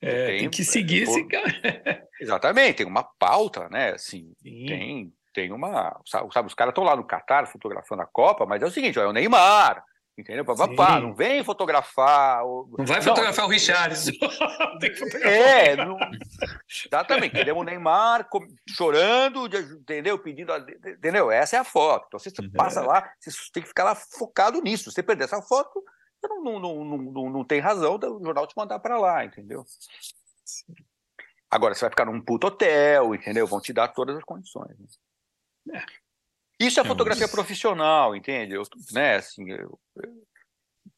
[0.00, 1.44] É, Tem- tem que seguir pô, esse cara.
[2.20, 3.90] Exatamente, tem uma pauta, né?
[3.92, 4.66] Assim, Sim.
[4.66, 5.98] tem, tem uma.
[6.06, 9.02] Sabe, os caras estão lá no Catar fotografando a Copa, mas é o seguinte, ó,
[9.02, 9.82] é o Neymar,
[10.16, 10.44] entendeu?
[10.44, 11.02] Papapá, Sim.
[11.02, 12.44] não vem fotografar.
[12.44, 14.12] o- Não vai fotografar o Richarlison.
[14.80, 15.32] Tem que fotografar.
[15.32, 15.98] É, não-
[16.86, 17.34] exatamente.
[17.34, 18.28] Queremos o Neymar
[18.68, 20.18] chorando, de- entendeu?
[20.18, 20.52] Pedindo.
[20.52, 21.30] a- Entendeu?
[21.30, 22.06] Essa é a foto.
[22.08, 22.50] Então, você Uhum.
[22.52, 24.84] passa lá, você tem que ficar lá focado nisso.
[24.84, 25.82] Se você perder essa foto,
[26.20, 29.24] você não, não, não, não, não, não tem razão do jornal te mandar para lá,
[29.24, 29.64] entendeu?
[31.50, 33.46] Agora, você vai ficar num puto hotel, entendeu?
[33.46, 34.76] Vão te dar todas as condições.
[35.66, 35.84] né?
[36.58, 38.54] Isso é É, fotografia profissional, entende?
[38.54, 39.78] Eu, né, assim, eu,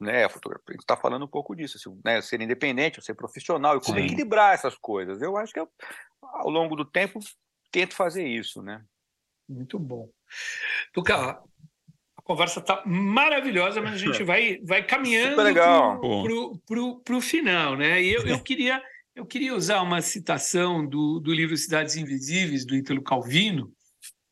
[0.00, 3.14] né, a fotografia, a gente está falando um pouco disso, assim, né, ser independente, ser
[3.14, 4.04] profissional e como Sim.
[4.04, 5.22] equilibrar essas coisas.
[5.22, 5.68] Eu acho que eu,
[6.22, 7.20] ao longo do tempo
[7.70, 8.82] tento fazer isso, né?
[9.48, 10.08] Muito bom.
[10.92, 11.40] Tuca,
[12.16, 15.36] a conversa está maravilhosa, mas a gente vai, vai caminhando
[17.04, 18.02] para o final, né?
[18.02, 18.82] E eu, eu, queria,
[19.14, 23.72] eu queria usar uma citação do, do livro Cidades Invisíveis, do Ítalo Calvino,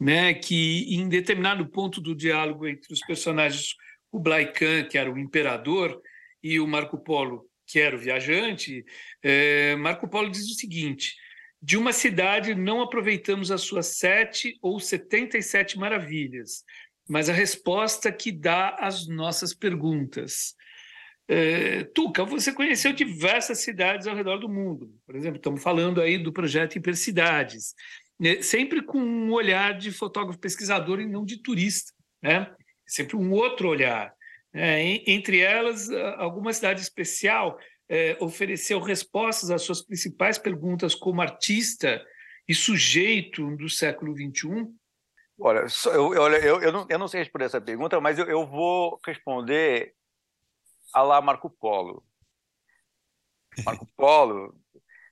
[0.01, 0.35] né?
[0.35, 3.75] que em determinado ponto do diálogo entre os personagens
[4.11, 6.01] Kublai Khan, que era o imperador,
[6.43, 8.85] e o Marco Polo, que era o viajante,
[9.23, 11.15] eh, Marco Polo diz o seguinte:
[11.61, 16.63] de uma cidade não aproveitamos as suas sete ou setenta e sete maravilhas,
[17.09, 20.55] mas a resposta que dá às nossas perguntas.
[21.27, 24.95] Eh, Tuca, você conheceu diversas cidades ao redor do mundo.
[25.07, 27.75] Por exemplo, estamos falando aí do projeto Hipercidades,
[28.19, 28.43] né?
[28.43, 31.93] sempre com um olhar de fotógrafo pesquisador e não de turista,
[32.23, 32.55] né?
[32.87, 34.15] Sempre um outro olhar.
[34.53, 34.83] né?
[34.83, 37.59] En- Entre elas, alguma cidade especial
[37.89, 42.05] eh, ofereceu respostas às suas principais perguntas como artista
[42.49, 44.15] e sujeito do século?
[44.17, 44.69] XXI?
[45.39, 48.47] Olha, eu, olha, eu, eu, não, eu não sei responder essa pergunta, mas eu, eu
[48.47, 49.93] vou responder
[50.93, 52.05] a lá Marco Polo.
[53.65, 54.55] Marco Polo,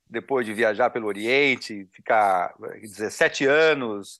[0.09, 4.19] depois de viajar pelo Oriente, ficar 17 anos,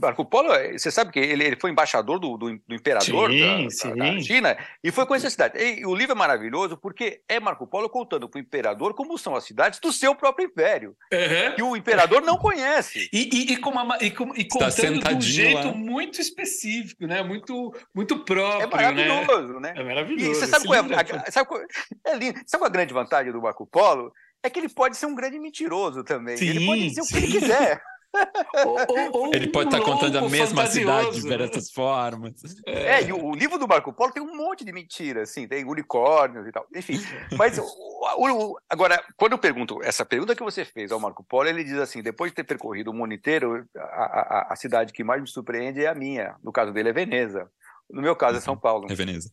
[0.00, 3.64] Marco Polo, é, você sabe que ele, ele foi embaixador do, do, do imperador sim,
[3.64, 3.94] da, sim.
[3.94, 5.62] da, China e foi com essa cidade.
[5.62, 9.36] E o livro é maravilhoso porque é Marco Polo contando para o imperador como são
[9.36, 11.54] as cidades do seu próprio império, uhum.
[11.54, 13.08] que o imperador não conhece.
[13.12, 15.74] E, e, e, com uma, e, com, e contando de um jeito lá.
[15.74, 17.22] muito específico, né?
[17.22, 18.62] muito, muito próprio.
[18.62, 19.72] É maravilhoso, né?
[19.72, 19.80] né?
[19.80, 20.32] É maravilhoso.
[20.32, 21.60] E você sabe qual é, a, sabe qual,
[22.06, 22.40] é lindo.
[22.44, 24.12] Sabe qual a grande vantagem do Marco Polo?
[24.42, 26.36] É que ele pode ser um grande mentiroso também.
[26.36, 27.16] Sim, ele pode dizer sim.
[27.16, 27.82] o que ele quiser
[28.66, 28.76] ou,
[29.12, 31.70] ou, ele pode estar tá contando a mesma cidade de diversas né?
[31.72, 32.34] formas.
[32.66, 35.46] É, é, e o, o, livro do Marco Polo tem um monte de mentiras, assim,
[35.46, 36.66] tem unicórnios e tal.
[36.74, 37.00] Enfim,
[37.36, 41.48] mas o, o, agora, quando eu pergunto, essa pergunta que você fez ao Marco Polo,
[41.48, 45.04] ele diz assim: depois de ter percorrido o mundo inteiro, a, a, a cidade que
[45.04, 46.34] mais me surpreende é a minha.
[46.42, 47.48] No caso dele é Veneza.
[47.88, 48.86] No meu caso é São Paulo.
[48.90, 49.30] É Veneza.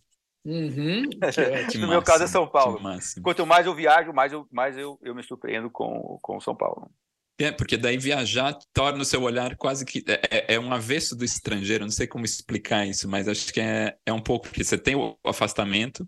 [0.47, 1.09] Uhum.
[1.81, 2.79] no meu caso é São Paulo.
[3.21, 6.89] Quanto mais eu viajo, mais eu, mais eu, eu me surpreendo com, com São Paulo.
[7.37, 10.03] É, porque daí viajar torna o seu olhar quase que.
[10.07, 13.59] É, é, é, um avesso do estrangeiro, não sei como explicar isso, mas acho que
[13.59, 16.07] é, é um pouco, porque você tem o afastamento,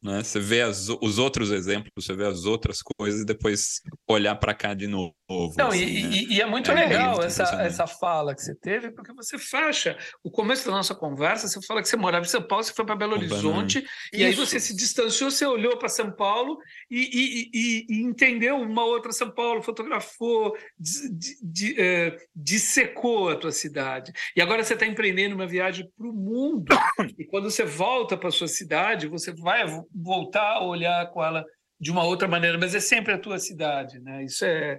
[0.00, 0.22] né?
[0.22, 4.54] Você vê as, os outros exemplos, você vê as outras coisas e depois olhar para
[4.54, 5.14] cá de novo.
[5.26, 6.10] Não, assim, e, né?
[6.12, 9.96] e, e, é muito é legal essa, essa fala que você teve, porque você fecha
[10.22, 11.48] o começo da nossa conversa.
[11.48, 14.34] Você fala que você morava em São Paulo, você foi para Belo Horizonte, e aí
[14.34, 16.58] você se distanciou, você olhou para São Paulo
[16.90, 24.12] e, e, entendeu uma outra São Paulo, fotografou, de, de, é, dissecou a tua cidade.
[24.36, 26.66] E agora você está empreendendo uma viagem para o mundo.
[27.16, 29.64] E quando você volta para sua cidade, você vai
[29.94, 31.44] voltar a olhar com ela
[31.78, 34.24] de uma outra maneira, mas é sempre a tua cidade, né?
[34.24, 34.78] Isso é,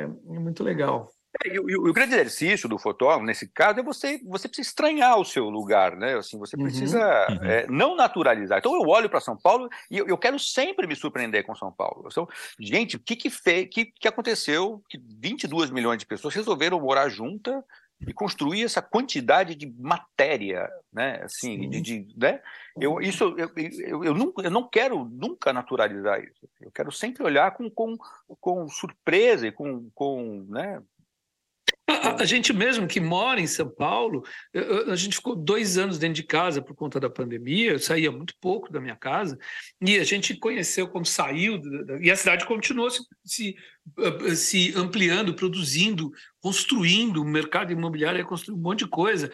[0.00, 1.10] é, é muito legal.
[1.44, 5.18] É, e, e, o grande exercício do fotógrafo, nesse caso, é você, você precisa estranhar
[5.18, 6.16] o seu lugar, né?
[6.16, 6.64] Assim, você uhum.
[6.64, 7.44] precisa uhum.
[7.44, 8.58] É, não naturalizar.
[8.58, 11.70] Então eu olho para São Paulo e eu, eu, quero sempre me surpreender com São
[11.70, 12.02] Paulo.
[12.04, 12.28] Eu sou,
[12.58, 17.08] gente, o que que, fez, que que aconteceu que 22 milhões de pessoas resolveram morar
[17.08, 17.62] juntas
[18.06, 21.20] e construir essa quantidade de matéria, né?
[21.22, 22.40] Assim, de, de, né?
[22.80, 26.48] Eu isso eu, eu, eu, não, eu não quero nunca naturalizar isso.
[26.60, 27.96] Eu quero sempre olhar com, com,
[28.40, 30.80] com surpresa e com, com né?
[31.86, 34.24] A, a, gente mesmo que mora em São Paulo,
[34.88, 37.72] a gente ficou dois anos dentro de casa por conta da pandemia.
[37.72, 39.38] Eu saía muito pouco da minha casa
[39.80, 41.60] e a gente conheceu quando saiu
[42.00, 43.56] e a cidade continuou se, se,
[44.36, 49.30] se ampliando, produzindo construindo, o mercado imobiliário é construir um monte de coisa.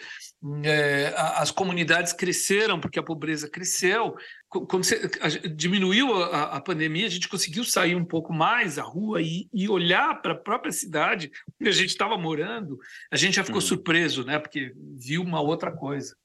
[0.65, 4.17] É, as comunidades cresceram porque a pobreza cresceu.
[4.49, 8.83] Quando você, a, diminuiu a, a, pandemia, a gente conseguiu sair um pouco mais à
[8.83, 11.31] rua e, e olhar para a própria cidade
[11.61, 12.79] onde a gente estava morando.
[13.11, 13.67] A gente já ficou hum.
[13.67, 14.39] surpreso, né?
[14.39, 16.17] Porque viu uma outra coisa.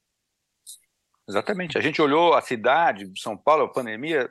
[1.29, 1.77] Exatamente.
[1.77, 4.29] A gente olhou a cidade, São Paulo, a pandemia,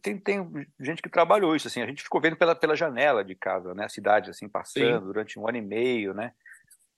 [0.00, 3.34] tem, tem gente que trabalhou isso, assim, a gente ficou vendo pela, pela janela de
[3.34, 5.06] casa, né, a cidade, assim, passando Sim.
[5.06, 6.32] durante um ano e meio, né,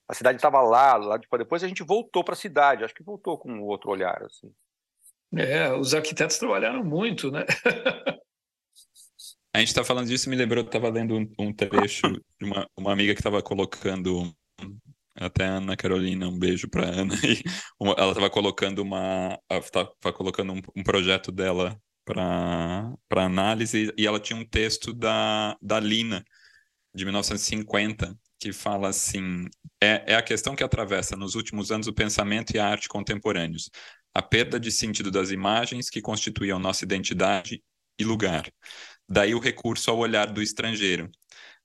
[0.08, 3.38] a cidade estava lá, lá depois a gente voltou para a cidade, acho que voltou
[3.38, 4.52] com um outro olhar, assim.
[5.36, 7.44] É, os arquitetos trabalharam muito, né?
[9.54, 12.08] a gente está falando disso, me lembrou, eu estava lendo um, um, trecho
[12.40, 14.34] de uma, uma amiga que estava colocando
[15.14, 17.14] até a Ana Carolina, um beijo para Ana.
[17.22, 17.42] E
[17.78, 21.80] uma, ela estava colocando uma, estava colocando um, um, projeto dela
[22.12, 26.24] para análise, e ela tinha um texto da, da Lina,
[26.94, 29.46] de 1950, que fala assim:
[29.80, 33.70] é, é a questão que atravessa nos últimos anos o pensamento e a arte contemporâneos,
[34.14, 37.62] a perda de sentido das imagens que constituíam nossa identidade
[37.98, 38.50] e lugar.
[39.08, 41.10] Daí o recurso ao olhar do estrangeiro,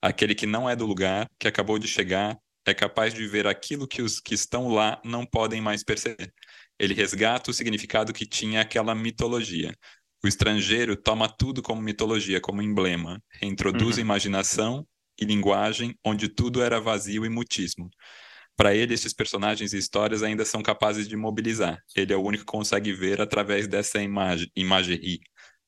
[0.01, 3.87] aquele que não é do lugar, que acabou de chegar, é capaz de ver aquilo
[3.87, 6.33] que os que estão lá não podem mais perceber.
[6.79, 9.73] Ele resgata o significado que tinha aquela mitologia,
[10.25, 14.01] o estrangeiro toma tudo como mitologia, como emblema, reintroduz uhum.
[14.01, 14.87] imaginação
[15.19, 17.89] e linguagem onde tudo era vazio e mutismo.
[18.57, 21.77] Para ele, esses personagens e histórias ainda são capazes de mobilizar.
[21.95, 25.19] Ele é o único que consegue ver através dessa imagem, imagerie.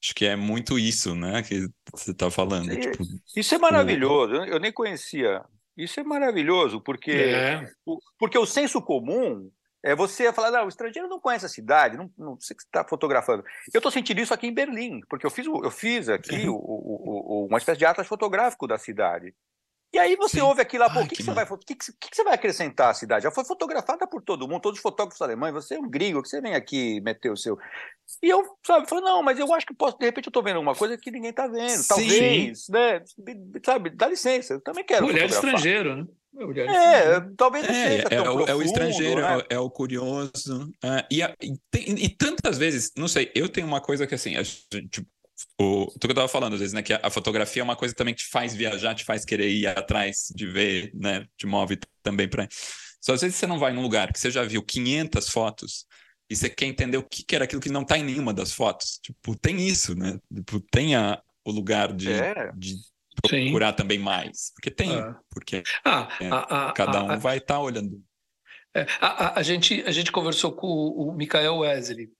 [0.04, 2.72] Acho que é muito isso, né, que você está falando.
[2.72, 3.04] É, tipo,
[3.36, 4.34] isso é maravilhoso.
[4.34, 4.46] O...
[4.46, 5.44] Eu nem conhecia.
[5.78, 7.64] Isso é maravilhoso, porque, é.
[8.18, 9.52] porque o senso comum
[9.84, 12.84] é você falar, não, o estrangeiro não conhece a cidade, não, não sei que está
[12.84, 13.44] fotografando.
[13.74, 17.44] Eu estou sentindo isso aqui em Berlim, porque eu fiz, eu fiz aqui o, o,
[17.44, 19.34] o, uma espécie de atlas fotográfico da cidade.
[19.98, 20.44] E aí você Sim.
[20.44, 22.92] ouve aquilo lá, pô, o que, que, você vai, que, que, que, você vai acrescentar
[22.92, 23.24] à cidade?
[23.24, 26.30] Já foi fotografada por todo mundo, todos os fotógrafos alemães, você é um gringo, que
[26.30, 27.58] você vem aqui meter o seu.
[28.22, 30.60] E eu, sabe, falei, não, mas eu acho que posso, de repente eu estou vendo
[30.60, 31.70] uma coisa que ninguém está vendo.
[31.70, 31.88] Sim.
[31.88, 33.04] Talvez, né?
[33.66, 35.08] Sabe, dá licença, eu também quero.
[35.08, 36.08] Mulher estrangeiro, né?
[36.68, 39.42] É, talvez não é, seja é, é, é o estrangeiro, né?
[39.50, 40.72] é, o curioso.
[40.84, 44.44] Uh, e, e, e, tantas vezes, não sei, eu tenho uma coisa que assim, a
[44.44, 45.08] gente
[45.60, 46.82] o, o que eu estava falando, às vezes, né?
[46.82, 49.50] Que a, a, fotografia é uma coisa também que te faz viajar, te faz querer
[49.50, 51.28] ir atrás de ver, né?
[51.38, 52.48] Te move também para.
[53.02, 55.86] Só às vezes você não vai num lugar que você já viu 500 fotos
[56.30, 58.52] e você quer entender o que, que era aquilo que não está em nenhuma das
[58.52, 59.00] fotos.
[59.02, 60.20] Tipo, tem isso, né?
[60.34, 62.52] Tipo, tem a, o lugar de, é.
[62.56, 62.76] de
[63.22, 63.76] procurar Sim.
[63.76, 64.52] também mais.
[64.56, 65.18] Porque tem, ah.
[65.30, 68.02] porque ah, é, a, a, cada um a, vai estar tá olhando.
[68.76, 72.12] É, a, gente, a gente conversou com o, o Michael Wesley,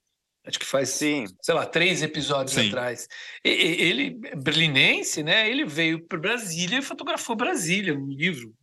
[0.48, 1.26] acho que faz, Sim.
[1.42, 2.68] sei lá, três episódios Sim.
[2.68, 3.06] atrás.
[3.44, 5.48] E, ele, berlinense, né?
[5.48, 8.54] Ele veio para Brasília e fotografou Brasília, um livro.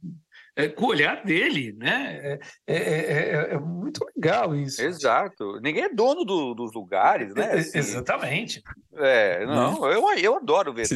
[0.58, 2.18] É, com o olhar dele, né?
[2.24, 4.82] É, é, é, é, muito legal isso.
[4.82, 5.60] Exato.
[5.60, 7.54] Ninguém é dono do, dos lugares, né?
[7.54, 8.64] Assim, exatamente.
[8.94, 9.96] É, não, né?
[9.96, 10.88] eu, eu adoro ver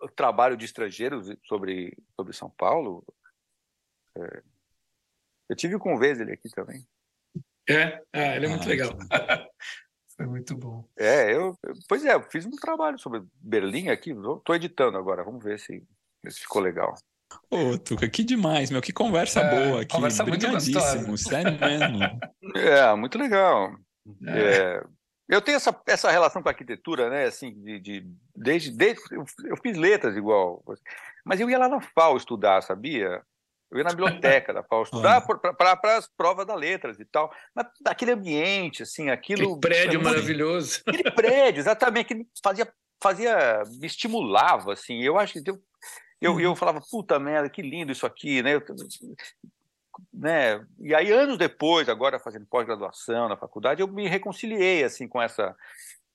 [0.00, 3.04] o trabalho de estrangeiros sobre, sobre São Paulo.
[5.48, 6.86] eu tive com o Wesley aqui também.
[7.68, 8.90] É, ah, ele é muito ah, legal.
[10.20, 10.84] Foi muito bom.
[10.98, 11.56] É, eu,
[11.88, 15.82] pois é, eu fiz um trabalho sobre Berlim aqui, estou editando agora, vamos ver se,
[16.28, 16.94] se ficou legal.
[17.48, 21.98] Ô, Tuca, que demais, meu, que conversa é, boa aqui, conversa brigadíssimo, sério mesmo.
[22.54, 23.74] É, muito legal.
[24.26, 24.40] É.
[24.40, 24.84] É,
[25.26, 28.06] eu tenho essa, essa relação com a arquitetura, né, assim, de, de
[28.36, 30.62] desde, desde eu, eu, fiz letras igual,
[31.24, 33.22] mas eu ia lá na FAO estudar, sabia?
[33.70, 37.32] Eu ia na biblioteca da estudar para as provas da letras e tal.
[37.54, 39.54] Mas daquele ambiente, assim, aquilo.
[39.54, 40.82] Aquele prédio maravilhoso.
[40.86, 45.00] Aquele prédio, exatamente, que fazia, fazia, me estimulava, assim.
[45.00, 45.62] Eu acho que eu,
[46.20, 48.54] eu, eu falava, puta merda, que lindo isso aqui, né?
[48.56, 48.62] Eu,
[50.12, 50.66] né?
[50.80, 55.56] E aí, anos depois, agora fazendo pós-graduação na faculdade, eu me reconciliei, assim, com essa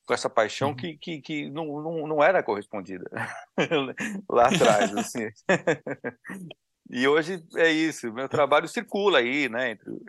[0.05, 0.75] com essa paixão uhum.
[0.75, 3.09] que, que, que não, não, não era correspondida
[4.29, 5.29] lá atrás, assim.
[6.89, 9.99] E hoje é isso, meu trabalho circula aí, né, entre o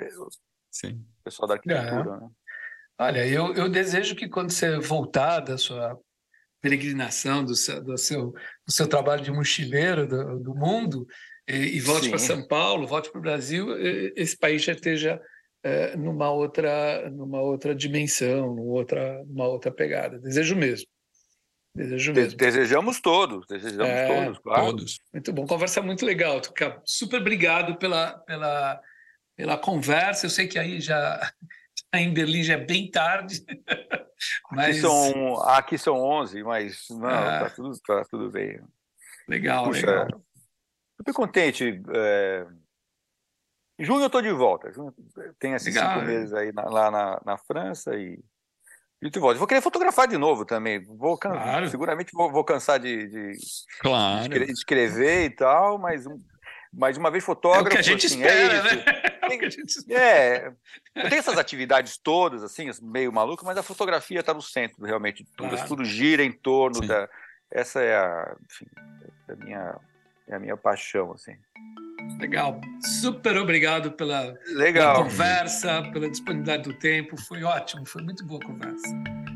[0.70, 1.04] Sim.
[1.24, 2.10] pessoal da arquitetura.
[2.10, 2.20] É.
[2.20, 2.28] Né?
[2.98, 5.98] Olha, eu, eu desejo que quando você voltar da sua
[6.60, 8.32] peregrinação, do seu, do seu,
[8.66, 11.06] do seu trabalho de mochileiro do, do mundo,
[11.48, 13.68] e, e volte para São Paulo, volte para o Brasil,
[14.16, 15.20] esse país já esteja
[15.62, 20.18] é, numa outra numa outra dimensão, numa outra, numa outra pegada.
[20.18, 20.86] Desejo mesmo.
[21.76, 22.38] Desejo mesmo.
[22.38, 24.66] Desejamos todos, desejamos é, todos, claro.
[24.66, 24.98] Todos.
[25.12, 26.80] Muito bom, conversa muito legal, Tuca.
[26.86, 28.80] Super obrigado pela, pela,
[29.36, 30.24] pela conversa.
[30.24, 31.20] Eu sei que aí já,
[31.94, 33.44] em Berlim já é bem tarde.
[34.50, 34.70] Mas...
[34.70, 37.40] Aqui, são, aqui são 11, mas não, é.
[37.40, 38.58] tá, tudo, tá tudo bem.
[39.28, 40.22] Legal, Puxa, legal.
[40.96, 41.82] Super contente.
[41.94, 42.46] É...
[43.78, 44.72] Em junho eu estou de volta.
[45.38, 48.18] Tem esses legal, cinco meses aí na, lá na, na França e
[49.14, 49.38] e volta.
[49.38, 50.82] Vou querer fotografar de novo também.
[50.84, 51.68] Vou claro.
[51.68, 53.32] Seguramente vou, vou, cansar de, de,
[53.80, 54.28] claro.
[54.28, 56.04] de, escrever e tal, mas,
[56.72, 57.66] mas uma vez fotógrafo.
[57.66, 59.06] É o que a gente assim, espera, é né?
[59.28, 60.52] Tem, é,
[60.94, 65.24] eu tenho essas atividades todas, assim, meio maluco, mas a fotografia está no centro realmente
[65.24, 65.50] de tudo.
[65.50, 65.68] Claro.
[65.68, 66.86] Tudo gira em torno Sim.
[66.86, 67.08] da.
[67.50, 68.66] Essa é a, enfim,
[69.28, 69.80] é a minha,
[70.28, 71.36] é a minha paixão, assim.
[72.18, 72.60] Legal.
[73.00, 74.94] Super obrigado pela, Legal.
[74.94, 77.16] pela conversa, pela disponibilidade do tempo.
[77.20, 78.88] Foi ótimo, foi muito boa a conversa.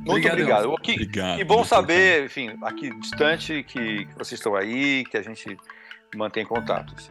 [0.07, 0.75] Muito obrigado.
[0.83, 1.39] Que, obrigado.
[1.39, 5.57] Que bom saber, enfim, aqui distante, que, que vocês estão aí, que a gente
[6.17, 7.11] mantém contatos.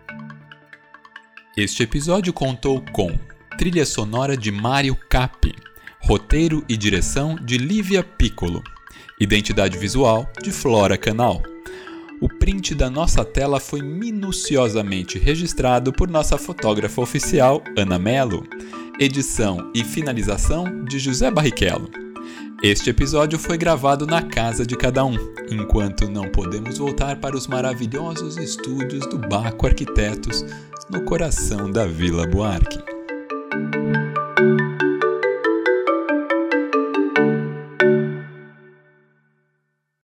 [1.55, 3.11] Este episódio contou com
[3.57, 5.53] trilha sonora de Mário Cap,
[6.01, 8.63] roteiro e direção de Lívia Piccolo,
[9.19, 11.41] identidade visual de Flora Canal
[12.20, 18.45] o print da nossa tela foi minuciosamente registrado por nossa fotógrafa oficial, Ana Melo.
[18.99, 21.89] Edição e finalização de José Barrichello.
[22.61, 25.15] Este episódio foi gravado na casa de cada um,
[25.49, 30.43] enquanto não podemos voltar para os maravilhosos estúdios do Baco Arquitetos,
[30.89, 32.99] no coração da Vila Buarque.